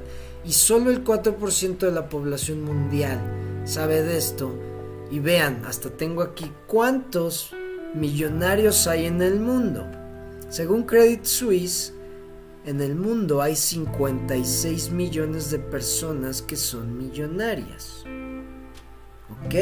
[0.48, 3.20] y solo el 4% de la población mundial
[3.66, 4.56] sabe de esto.
[5.12, 7.52] Y vean, hasta tengo aquí cuántos
[7.94, 9.86] millonarios hay en el mundo.
[10.50, 11.94] Según Credit Suisse,
[12.66, 18.06] en el mundo hay 56 millones de personas que son millonarias.
[19.46, 19.56] ¿Ok?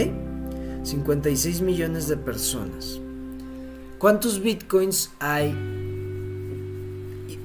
[0.84, 3.00] 56 millones de personas.
[3.98, 5.50] ¿Cuántos bitcoins hay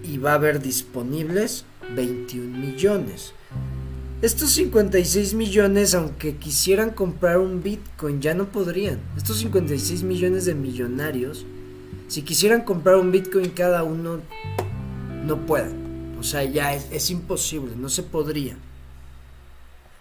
[0.02, 1.64] y va a haber disponibles?
[1.94, 3.32] 21 millones.
[4.22, 8.98] Estos 56 millones, aunque quisieran comprar un bitcoin, ya no podrían.
[9.16, 11.46] Estos 56 millones de millonarios,
[12.08, 14.20] si quisieran comprar un bitcoin cada uno,
[15.24, 16.16] no pueden.
[16.18, 18.56] O sea, ya es, imposible, no se podría.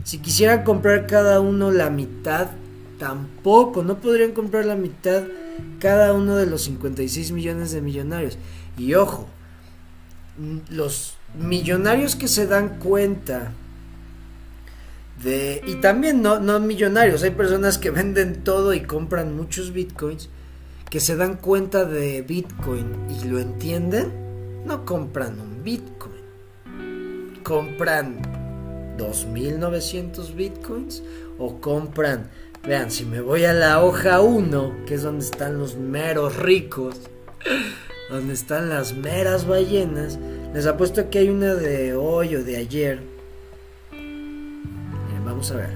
[0.03, 2.49] Si quisieran comprar cada uno la mitad,
[2.97, 5.23] tampoco, no podrían comprar la mitad
[5.79, 8.37] cada uno de los 56 millones de millonarios.
[8.77, 9.27] Y ojo,
[10.69, 13.53] los millonarios que se dan cuenta
[15.23, 15.61] de...
[15.67, 20.29] Y también no, no millonarios, hay personas que venden todo y compran muchos bitcoins,
[20.89, 24.29] que se dan cuenta de bitcoin y lo entienden
[24.65, 26.13] no compran un Bitcoin.
[27.43, 28.21] Compran
[28.97, 31.03] 2.900 Bitcoins
[31.37, 32.29] o compran,
[32.67, 36.95] vean, si me voy a la hoja 1, que es donde están los meros ricos,
[38.09, 40.19] donde están las meras ballenas,
[40.53, 42.99] les apuesto que hay una de hoy o de ayer.
[45.23, 45.69] vamos a ver.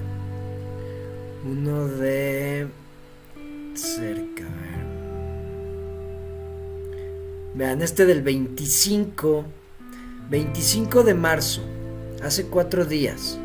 [1.44, 2.66] Uno de
[3.74, 4.44] cerca,
[7.54, 9.44] Vean, este del 25,
[10.28, 11.62] 25 de marzo,
[12.22, 13.38] hace cuatro días.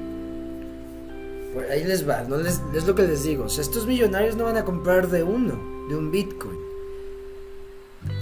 [1.70, 3.46] ahí les va, no les, es lo que les digo.
[3.46, 5.60] Estos millonarios no van a comprar de uno,
[5.90, 6.58] de un Bitcoin.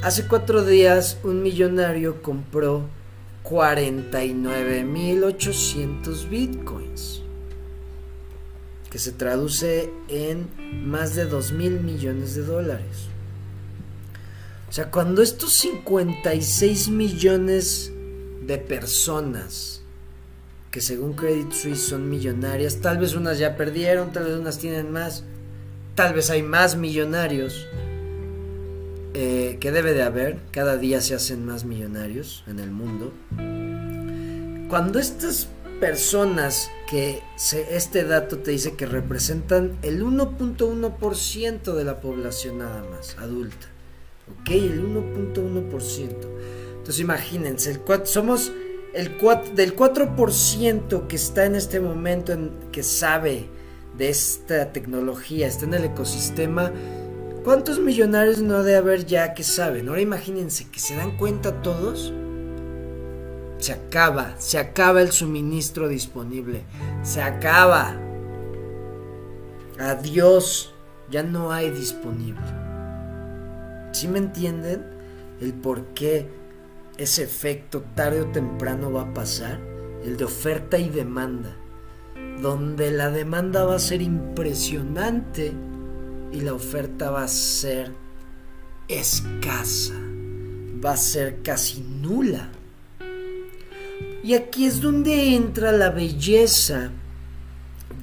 [0.02, 2.84] Hace cuatro días un millonario compró
[3.50, 7.24] 49.800 Bitcoins.
[8.90, 10.48] Que se traduce en
[10.86, 13.08] más de 2 mil millones de dólares.
[14.70, 17.92] O sea, cuando estos 56 millones
[18.46, 19.82] de personas
[20.72, 24.92] que según Credit Suisse son millonarias, tal vez unas ya perdieron, tal vez unas tienen
[24.92, 25.24] más,
[25.96, 27.66] tal vez hay más millonarios,
[29.20, 33.12] eh, que debe de haber, cada día se hacen más millonarios en el mundo.
[34.70, 35.48] Cuando estas
[35.80, 37.24] personas que
[37.72, 43.66] este dato te dice que representan el 1.1% de la población nada más, adulta,
[44.30, 46.16] Ok, el 1.1%.
[46.78, 48.52] Entonces imagínense, el somos
[48.94, 49.18] el
[49.56, 53.48] del 4% que está en este momento, en, que sabe
[53.98, 56.72] de esta tecnología, está en el ecosistema.
[57.48, 59.88] ¿Cuántos millonarios no de haber ya que saben?
[59.88, 62.14] Ahora imagínense que se dan cuenta todos.
[63.58, 66.64] Se acaba, se acaba el suministro disponible.
[67.04, 67.96] Se acaba.
[69.80, 70.74] Adiós,
[71.10, 72.44] ya no hay disponible.
[73.94, 74.86] ¿Sí me entienden?
[75.40, 76.28] El por qué
[76.98, 79.58] ese efecto tarde o temprano va a pasar.
[80.04, 81.56] El de oferta y demanda.
[82.42, 85.54] Donde la demanda va a ser impresionante
[86.32, 87.92] y la oferta va a ser
[88.88, 89.94] escasa.
[90.84, 92.52] Va a ser casi nula.
[94.24, 96.92] Y aquí es donde entra la belleza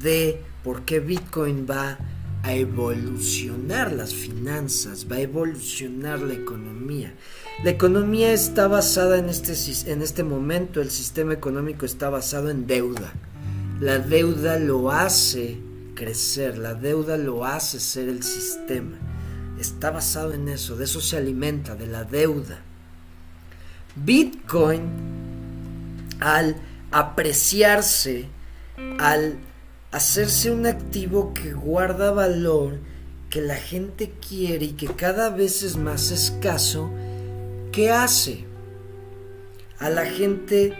[0.00, 1.98] de por qué Bitcoin va
[2.42, 7.14] a evolucionar las finanzas, va a evolucionar la economía.
[7.62, 9.54] La economía está basada en este,
[9.90, 13.12] en este momento, el sistema económico está basado en deuda.
[13.80, 15.58] La deuda lo hace
[15.94, 18.98] crecer, la deuda lo hace ser el sistema.
[19.58, 22.60] Está basado en eso, de eso se alimenta, de la deuda.
[23.96, 24.82] Bitcoin,
[26.20, 26.56] al
[26.90, 28.28] apreciarse,
[28.98, 29.38] al
[29.92, 32.78] hacerse un activo que guarda valor,
[33.30, 36.90] que la gente quiere y que cada vez es más escaso,
[37.72, 38.44] ¿qué hace?
[39.78, 40.76] A la gente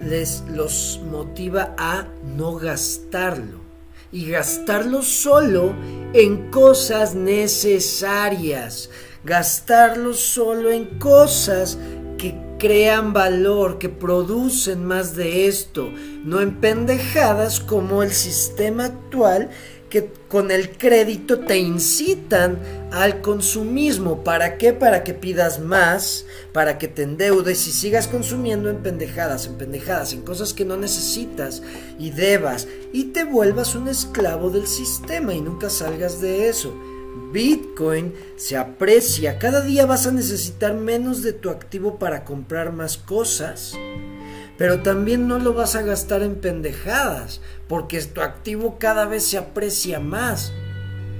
[0.00, 3.71] les los motiva a no gastarlo
[4.12, 5.74] y gastarlo solo
[6.12, 8.90] en cosas necesarias,
[9.24, 11.78] gastarlo solo en cosas
[12.18, 15.90] que crean valor, que producen más de esto,
[16.24, 19.50] no en pendejadas como el sistema actual
[19.92, 22.58] que con el crédito te incitan
[22.92, 24.24] al consumismo.
[24.24, 24.72] ¿Para qué?
[24.72, 26.24] Para que pidas más,
[26.54, 30.78] para que te endeudes y sigas consumiendo en pendejadas, en pendejadas, en cosas que no
[30.78, 31.62] necesitas
[31.98, 36.74] y debas y te vuelvas un esclavo del sistema y nunca salgas de eso.
[37.30, 42.96] Bitcoin se aprecia, cada día vas a necesitar menos de tu activo para comprar más
[42.96, 43.74] cosas
[44.62, 49.36] pero también no lo vas a gastar en pendejadas, porque tu activo cada vez se
[49.36, 50.52] aprecia más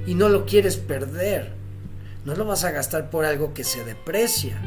[0.07, 1.51] y no lo quieres perder.
[2.25, 4.63] No lo vas a gastar por algo que se deprecia.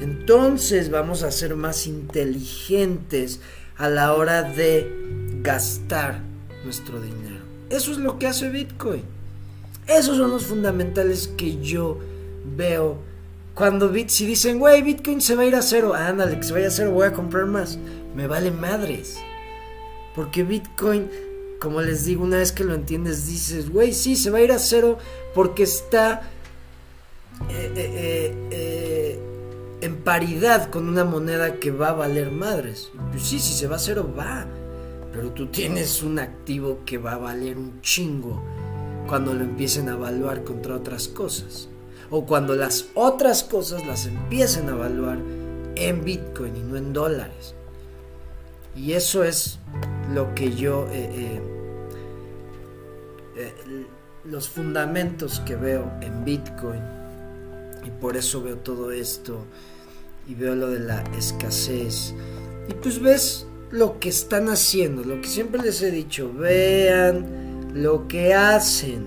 [0.00, 3.40] Entonces vamos a ser más inteligentes
[3.76, 4.88] a la hora de
[5.42, 6.20] gastar
[6.64, 7.44] nuestro dinero.
[7.68, 9.02] Eso es lo que hace Bitcoin.
[9.88, 11.98] Esos son los fundamentales que yo
[12.56, 13.10] veo
[13.54, 16.68] cuando si dicen, güey, Bitcoin se va a ir a cero, ándale, que se vaya
[16.68, 17.76] a cero, voy a comprar más
[18.14, 19.18] me vale madres.
[20.14, 21.08] Porque Bitcoin,
[21.60, 24.52] como les digo, una vez que lo entiendes, dices, güey, sí, se va a ir
[24.52, 24.98] a cero
[25.34, 26.22] porque está
[27.48, 29.20] eh, eh, eh,
[29.80, 32.90] en paridad con una moneda que va a valer madres.
[33.10, 34.46] Pues sí, si se va a cero, va.
[35.12, 38.42] Pero tú tienes un activo que va a valer un chingo
[39.08, 41.68] cuando lo empiecen a evaluar contra otras cosas.
[42.10, 45.18] O cuando las otras cosas las empiecen a evaluar
[45.76, 47.54] en Bitcoin y no en dólares.
[48.76, 49.58] Y eso es
[50.12, 51.42] lo que yo, eh, eh,
[53.36, 53.86] eh,
[54.24, 56.82] los fundamentos que veo en Bitcoin,
[57.84, 59.44] y por eso veo todo esto,
[60.28, 62.14] y veo lo de la escasez,
[62.68, 68.08] y pues ves lo que están haciendo, lo que siempre les he dicho, vean lo
[68.08, 69.06] que hacen,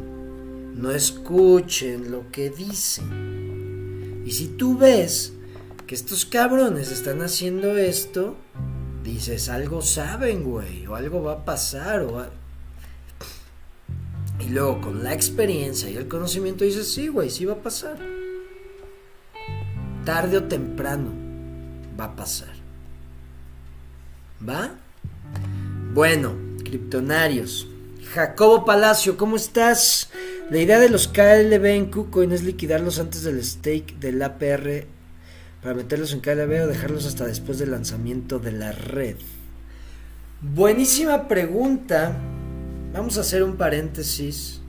[0.76, 4.24] no escuchen lo que dicen.
[4.26, 5.34] Y si tú ves
[5.86, 8.36] que estos cabrones están haciendo esto,
[9.04, 12.26] dices, algo saben, güey, o algo va a pasar, o...
[14.40, 17.98] Y luego con la experiencia y el conocimiento dices, sí, güey, sí va a pasar.
[20.06, 21.12] Tarde o temprano
[22.00, 22.54] va a pasar.
[24.48, 24.72] ¿Va?
[25.94, 27.68] Bueno, criptonarios.
[28.14, 30.10] Jacobo Palacio, ¿cómo estás?
[30.50, 34.93] La idea de los KLB en KuCoin es liquidarlos antes del stake del APR
[35.64, 39.16] para meterlos en KLB o dejarlos hasta después del lanzamiento de la red?
[40.42, 42.18] Buenísima pregunta.
[42.94, 44.60] Vamos a hacer un paréntesis.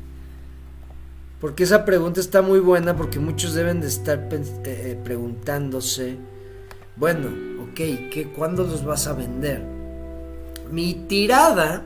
[1.41, 6.17] Porque esa pregunta está muy buena porque muchos deben de estar eh, eh, preguntándose,
[6.97, 7.29] bueno,
[7.65, 9.63] ok, ¿qué, ¿cuándo los vas a vender?
[10.71, 11.83] Mi tirada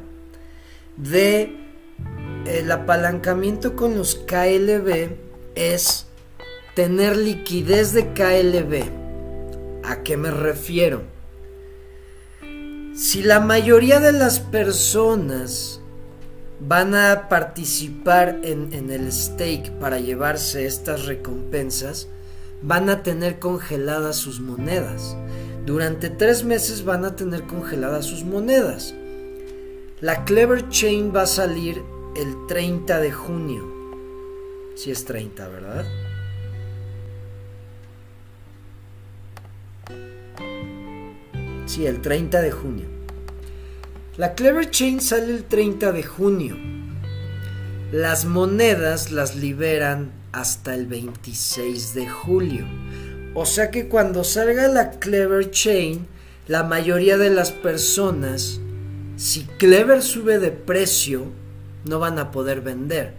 [0.97, 1.57] de
[2.47, 5.17] el apalancamiento con los KLB
[5.55, 6.08] es
[6.79, 8.85] tener liquidez de KLB.
[9.83, 11.03] ¿A qué me refiero?
[12.95, 15.81] Si la mayoría de las personas
[16.61, 22.07] van a participar en, el stake para llevarse estas recompensas,
[22.63, 25.17] van a tener congeladas sus monedas.
[25.67, 28.95] Durante tres meses van a tener congeladas sus monedas.
[30.01, 31.83] La Clever Chain va a salir
[32.15, 33.65] el 30 de junio.
[34.77, 35.85] Si es 30, ¿verdad?
[41.69, 42.87] Sí, el 30 de junio.
[44.17, 46.57] La Clever Chain sale el 30 de junio.
[47.93, 52.65] Las monedas las liberan hasta el 26 de julio.
[53.35, 56.07] O sea que cuando salga la Clever Chain,
[56.47, 58.61] la mayoría de las personas,
[59.17, 61.27] si Clever sube de precio,
[61.85, 63.13] no van a poder vender.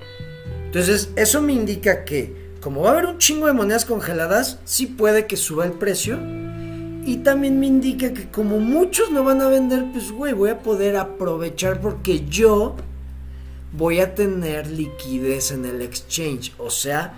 [0.65, 4.87] Entonces, eso me indica que, como va a haber un chingo de monedas congeladas, sí
[4.87, 6.17] puede que suba el precio,
[7.05, 10.59] y también me indica que como muchos no van a vender, pues güey, voy a
[10.59, 12.75] poder aprovechar porque yo
[13.71, 16.53] voy a tener liquidez en el exchange.
[16.57, 17.13] O sea,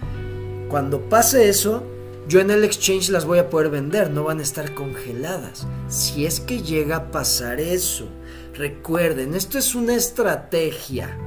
[0.70, 1.84] cuando pase eso,
[2.28, 5.68] yo en el exchange las voy a poder vender, no van a estar congeladas.
[5.90, 8.08] Si es que llega a pasar eso,
[8.54, 11.18] recuerden, esto es una estrategia.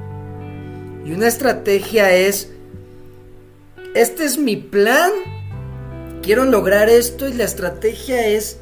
[1.05, 2.51] Y una estrategia es,
[3.93, 5.11] este es mi plan,
[6.25, 8.57] quiero lograr esto y la estrategia es,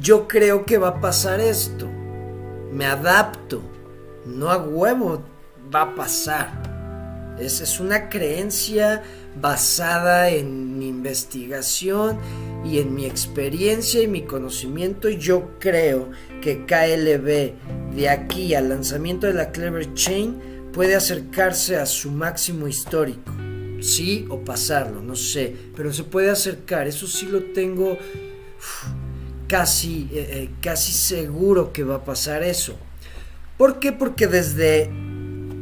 [0.00, 1.86] yo creo que va a pasar esto,
[2.72, 3.62] me adapto,
[4.26, 5.22] no a huevo
[5.72, 7.36] va a pasar.
[7.38, 9.04] Es, es una creencia
[9.40, 12.18] basada en mi investigación
[12.64, 15.08] y en mi experiencia y mi conocimiento.
[15.10, 16.10] Yo creo
[16.42, 22.66] que KLB de aquí al lanzamiento de la Clever Chain puede acercarse a su máximo
[22.66, 23.32] histórico.
[23.80, 26.86] Sí o pasarlo, no sé, pero se puede acercar.
[26.86, 27.96] Eso sí lo tengo
[29.48, 32.76] casi, eh, eh, casi seguro que va a pasar eso.
[33.56, 33.92] ¿Por qué?
[33.92, 34.90] Porque desde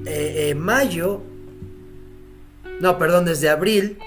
[0.06, 1.22] eh, mayo
[2.80, 3.98] no, perdón, desde abril,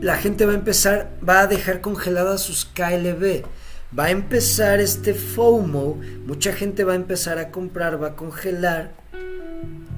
[0.00, 3.44] la gente va a empezar, va a dejar congeladas sus KLB.
[3.96, 8.94] Va a empezar este FOMO, mucha gente va a empezar a comprar, va a congelar.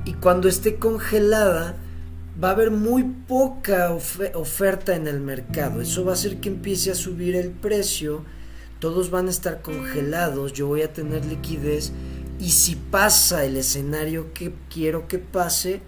[0.04, 1.76] Y cuando esté congelada,
[2.42, 5.80] va a haber muy poca oferta en el mercado.
[5.80, 8.24] Eso va a hacer que empiece a subir el precio.
[8.78, 11.92] Todos van a estar congelados, yo voy a tener liquidez.
[12.40, 15.80] Y si pasa el escenario que quiero que pase,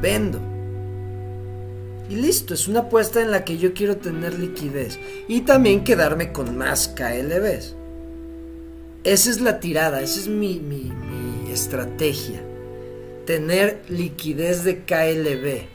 [0.00, 0.40] vendo.
[2.08, 4.98] Y listo, es una apuesta en la que yo quiero tener liquidez
[5.28, 7.74] y también quedarme con más KLBs.
[9.04, 10.92] Esa es la tirada, esa es mi, mi,
[11.50, 12.42] estrategia.
[13.26, 15.68] Tener liquidez de KLB.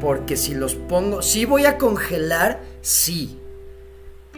[0.00, 3.38] Porque si los pongo, si voy a congelar, sí.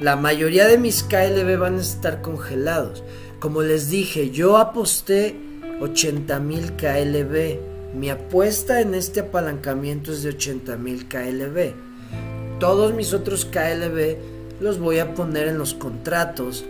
[0.00, 3.04] La mayoría de mis KLB van a estar congelados.
[3.38, 5.36] Como les dije, yo aposté
[5.80, 12.58] 80 mil KLB mi apuesta en este apalancamiento es de 80.000 KLB.
[12.58, 14.16] Todos mis otros KLB
[14.60, 16.64] los voy a poner en los contratos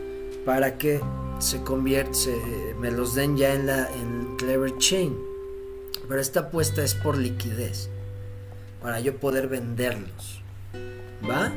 [0.44, 1.00] para que
[1.43, 2.30] se convierta,
[2.80, 5.16] me los den ya en la en Clever Chain.
[6.09, 7.88] Pero esta apuesta es por liquidez,
[8.80, 10.43] para yo poder venderlos.
[11.28, 11.53] ¿Va?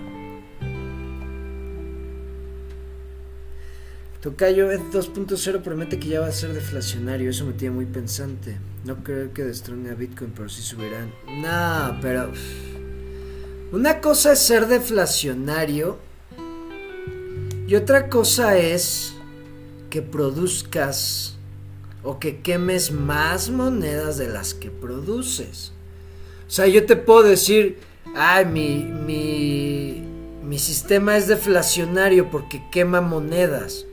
[4.21, 8.57] Tocayo 2.0 promete que ya va a ser deflacionario, eso me tiene muy pensante.
[8.83, 11.13] No creo que destrone a Bitcoin, pero sí subirán.
[11.27, 12.31] No, pero...
[13.71, 15.97] Una cosa es ser deflacionario
[17.67, 19.14] y otra cosa es
[19.95, 21.37] que produzcas
[22.03, 25.71] o que quemes más monedas de las que produces.
[26.45, 27.79] O sea, yo te puedo decir,
[28.13, 30.03] ay, mi, mi,
[30.43, 33.85] mi sistema es deflacionario porque quema monedas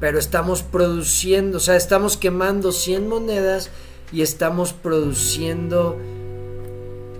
[0.00, 3.70] pero estamos produciendo, o sea, estamos quemando 100 monedas
[4.12, 5.96] y estamos produciendo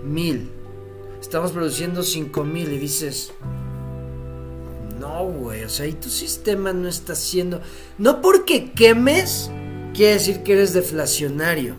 [0.05, 0.51] mil.
[1.19, 3.31] Estamos produciendo 5000 y dices,
[5.21, 7.61] güey, o sea, y tu sistema no está haciendo,
[7.97, 9.51] no porque quemes,
[9.93, 11.75] quiere decir que eres deflacionario.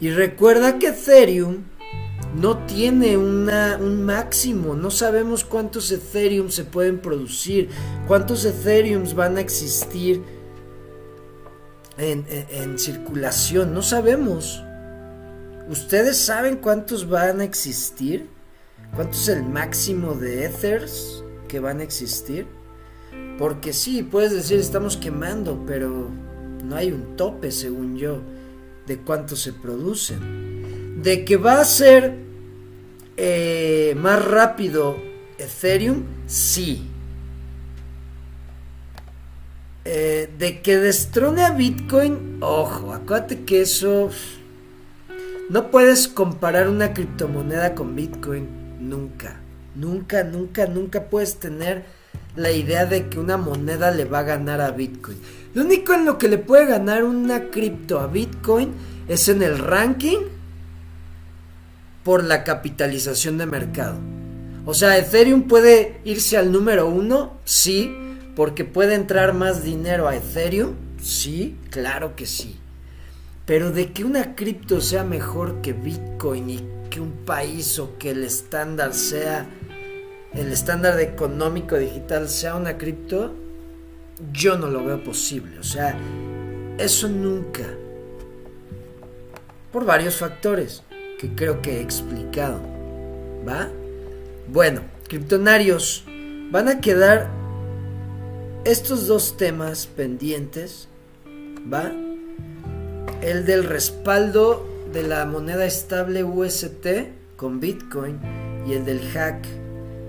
[0.00, 1.64] Y recuerda que Ethereum
[2.34, 4.74] no tiene un máximo.
[4.74, 7.68] No sabemos cuántos Ethereum se pueden producir,
[8.06, 10.22] cuántos Ethereums van a existir
[11.98, 13.74] en, en, circulación.
[13.74, 14.62] No sabemos.
[15.68, 18.28] ¿Ustedes saben cuántos van a existir?
[18.94, 22.46] ¿Cuánto es el máximo de Ethers que van a existir?
[23.38, 26.10] Porque sí, puedes decir estamos quemando, pero
[26.64, 28.20] no hay un tope, según yo,
[28.86, 31.02] de cuánto se producen.
[31.02, 32.14] De que va a ser
[33.16, 34.96] eh, más rápido
[35.38, 36.88] Ethereum, sí.
[39.84, 44.10] Eh, de que destrone a Bitcoin, ojo, acuérdate que eso...
[45.50, 49.40] No puedes comparar una criptomoneda con Bitcoin, nunca.
[49.74, 51.84] Nunca, nunca, nunca puedes tener
[52.36, 55.18] la idea de que una moneda le va a ganar a Bitcoin.
[55.54, 58.72] Lo único en lo que le puede ganar una cripto a Bitcoin
[59.08, 60.18] es en el ranking
[62.04, 63.98] por la capitalización de mercado.
[64.64, 67.94] O sea, Ethereum puede irse al número uno, sí,
[68.36, 72.58] porque puede entrar más dinero a Ethereum, sí, claro que sí.
[73.44, 76.60] Pero de que una cripto sea mejor que Bitcoin y
[76.90, 79.46] que un país o que el estándar sea,
[80.34, 83.34] el estándar económico digital sea una cripto,
[84.32, 85.58] yo no lo veo posible.
[85.58, 85.96] O sea,
[86.78, 87.64] eso nunca.
[89.72, 90.82] Por varios factores
[91.18, 92.60] que creo que he explicado.
[93.46, 93.68] ¿Va?
[94.48, 96.04] Bueno, criptonarios,
[96.50, 97.28] van a quedar
[98.64, 100.88] estos dos temas pendientes.
[101.72, 101.92] ¿Va?
[103.20, 106.86] El del respaldo de la moneda estable UST
[107.36, 108.18] con Bitcoin
[108.66, 109.61] y el del hack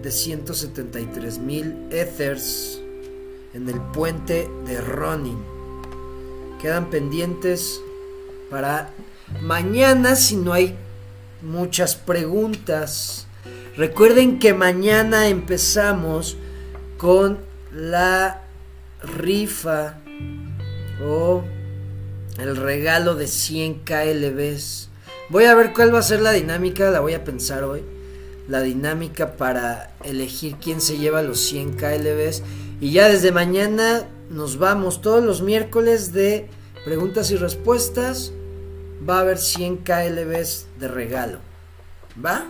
[0.04, 2.82] de 173 mil Ethers
[3.54, 5.42] en el puente de Ronin.
[6.62, 7.82] Quedan pendientes
[8.50, 8.92] para
[9.42, 10.76] mañana si no hay
[11.42, 13.28] muchas preguntas.
[13.78, 16.36] Recuerden que mañana empezamos
[16.98, 17.40] con
[17.72, 18.42] la
[19.02, 20.00] rifa
[21.02, 21.44] o
[22.38, 24.90] el regalo de 100 KLBs.
[25.30, 27.93] Voy a ver cuál va a ser la dinámica, la voy a pensar hoy.
[28.48, 32.44] La dinámica para elegir quién se lleva los 100 KLBs.
[32.82, 36.50] Y ya desde mañana nos vamos todos los miércoles de
[36.86, 38.34] preguntas y respuestas.
[39.08, 41.40] Va a haber 100 KLBs de regalo.
[42.24, 42.46] ¿Va?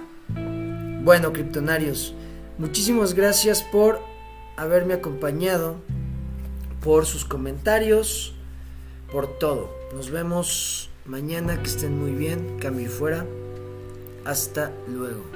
[1.03, 2.13] Bueno, criptonarios,
[2.57, 3.99] muchísimas gracias por
[4.55, 5.75] haberme acompañado,
[6.81, 8.33] por sus comentarios,
[9.11, 9.69] por todo.
[9.93, 13.25] Nos vemos mañana, que estén muy bien, cambio y fuera.
[14.25, 15.32] Hasta luego.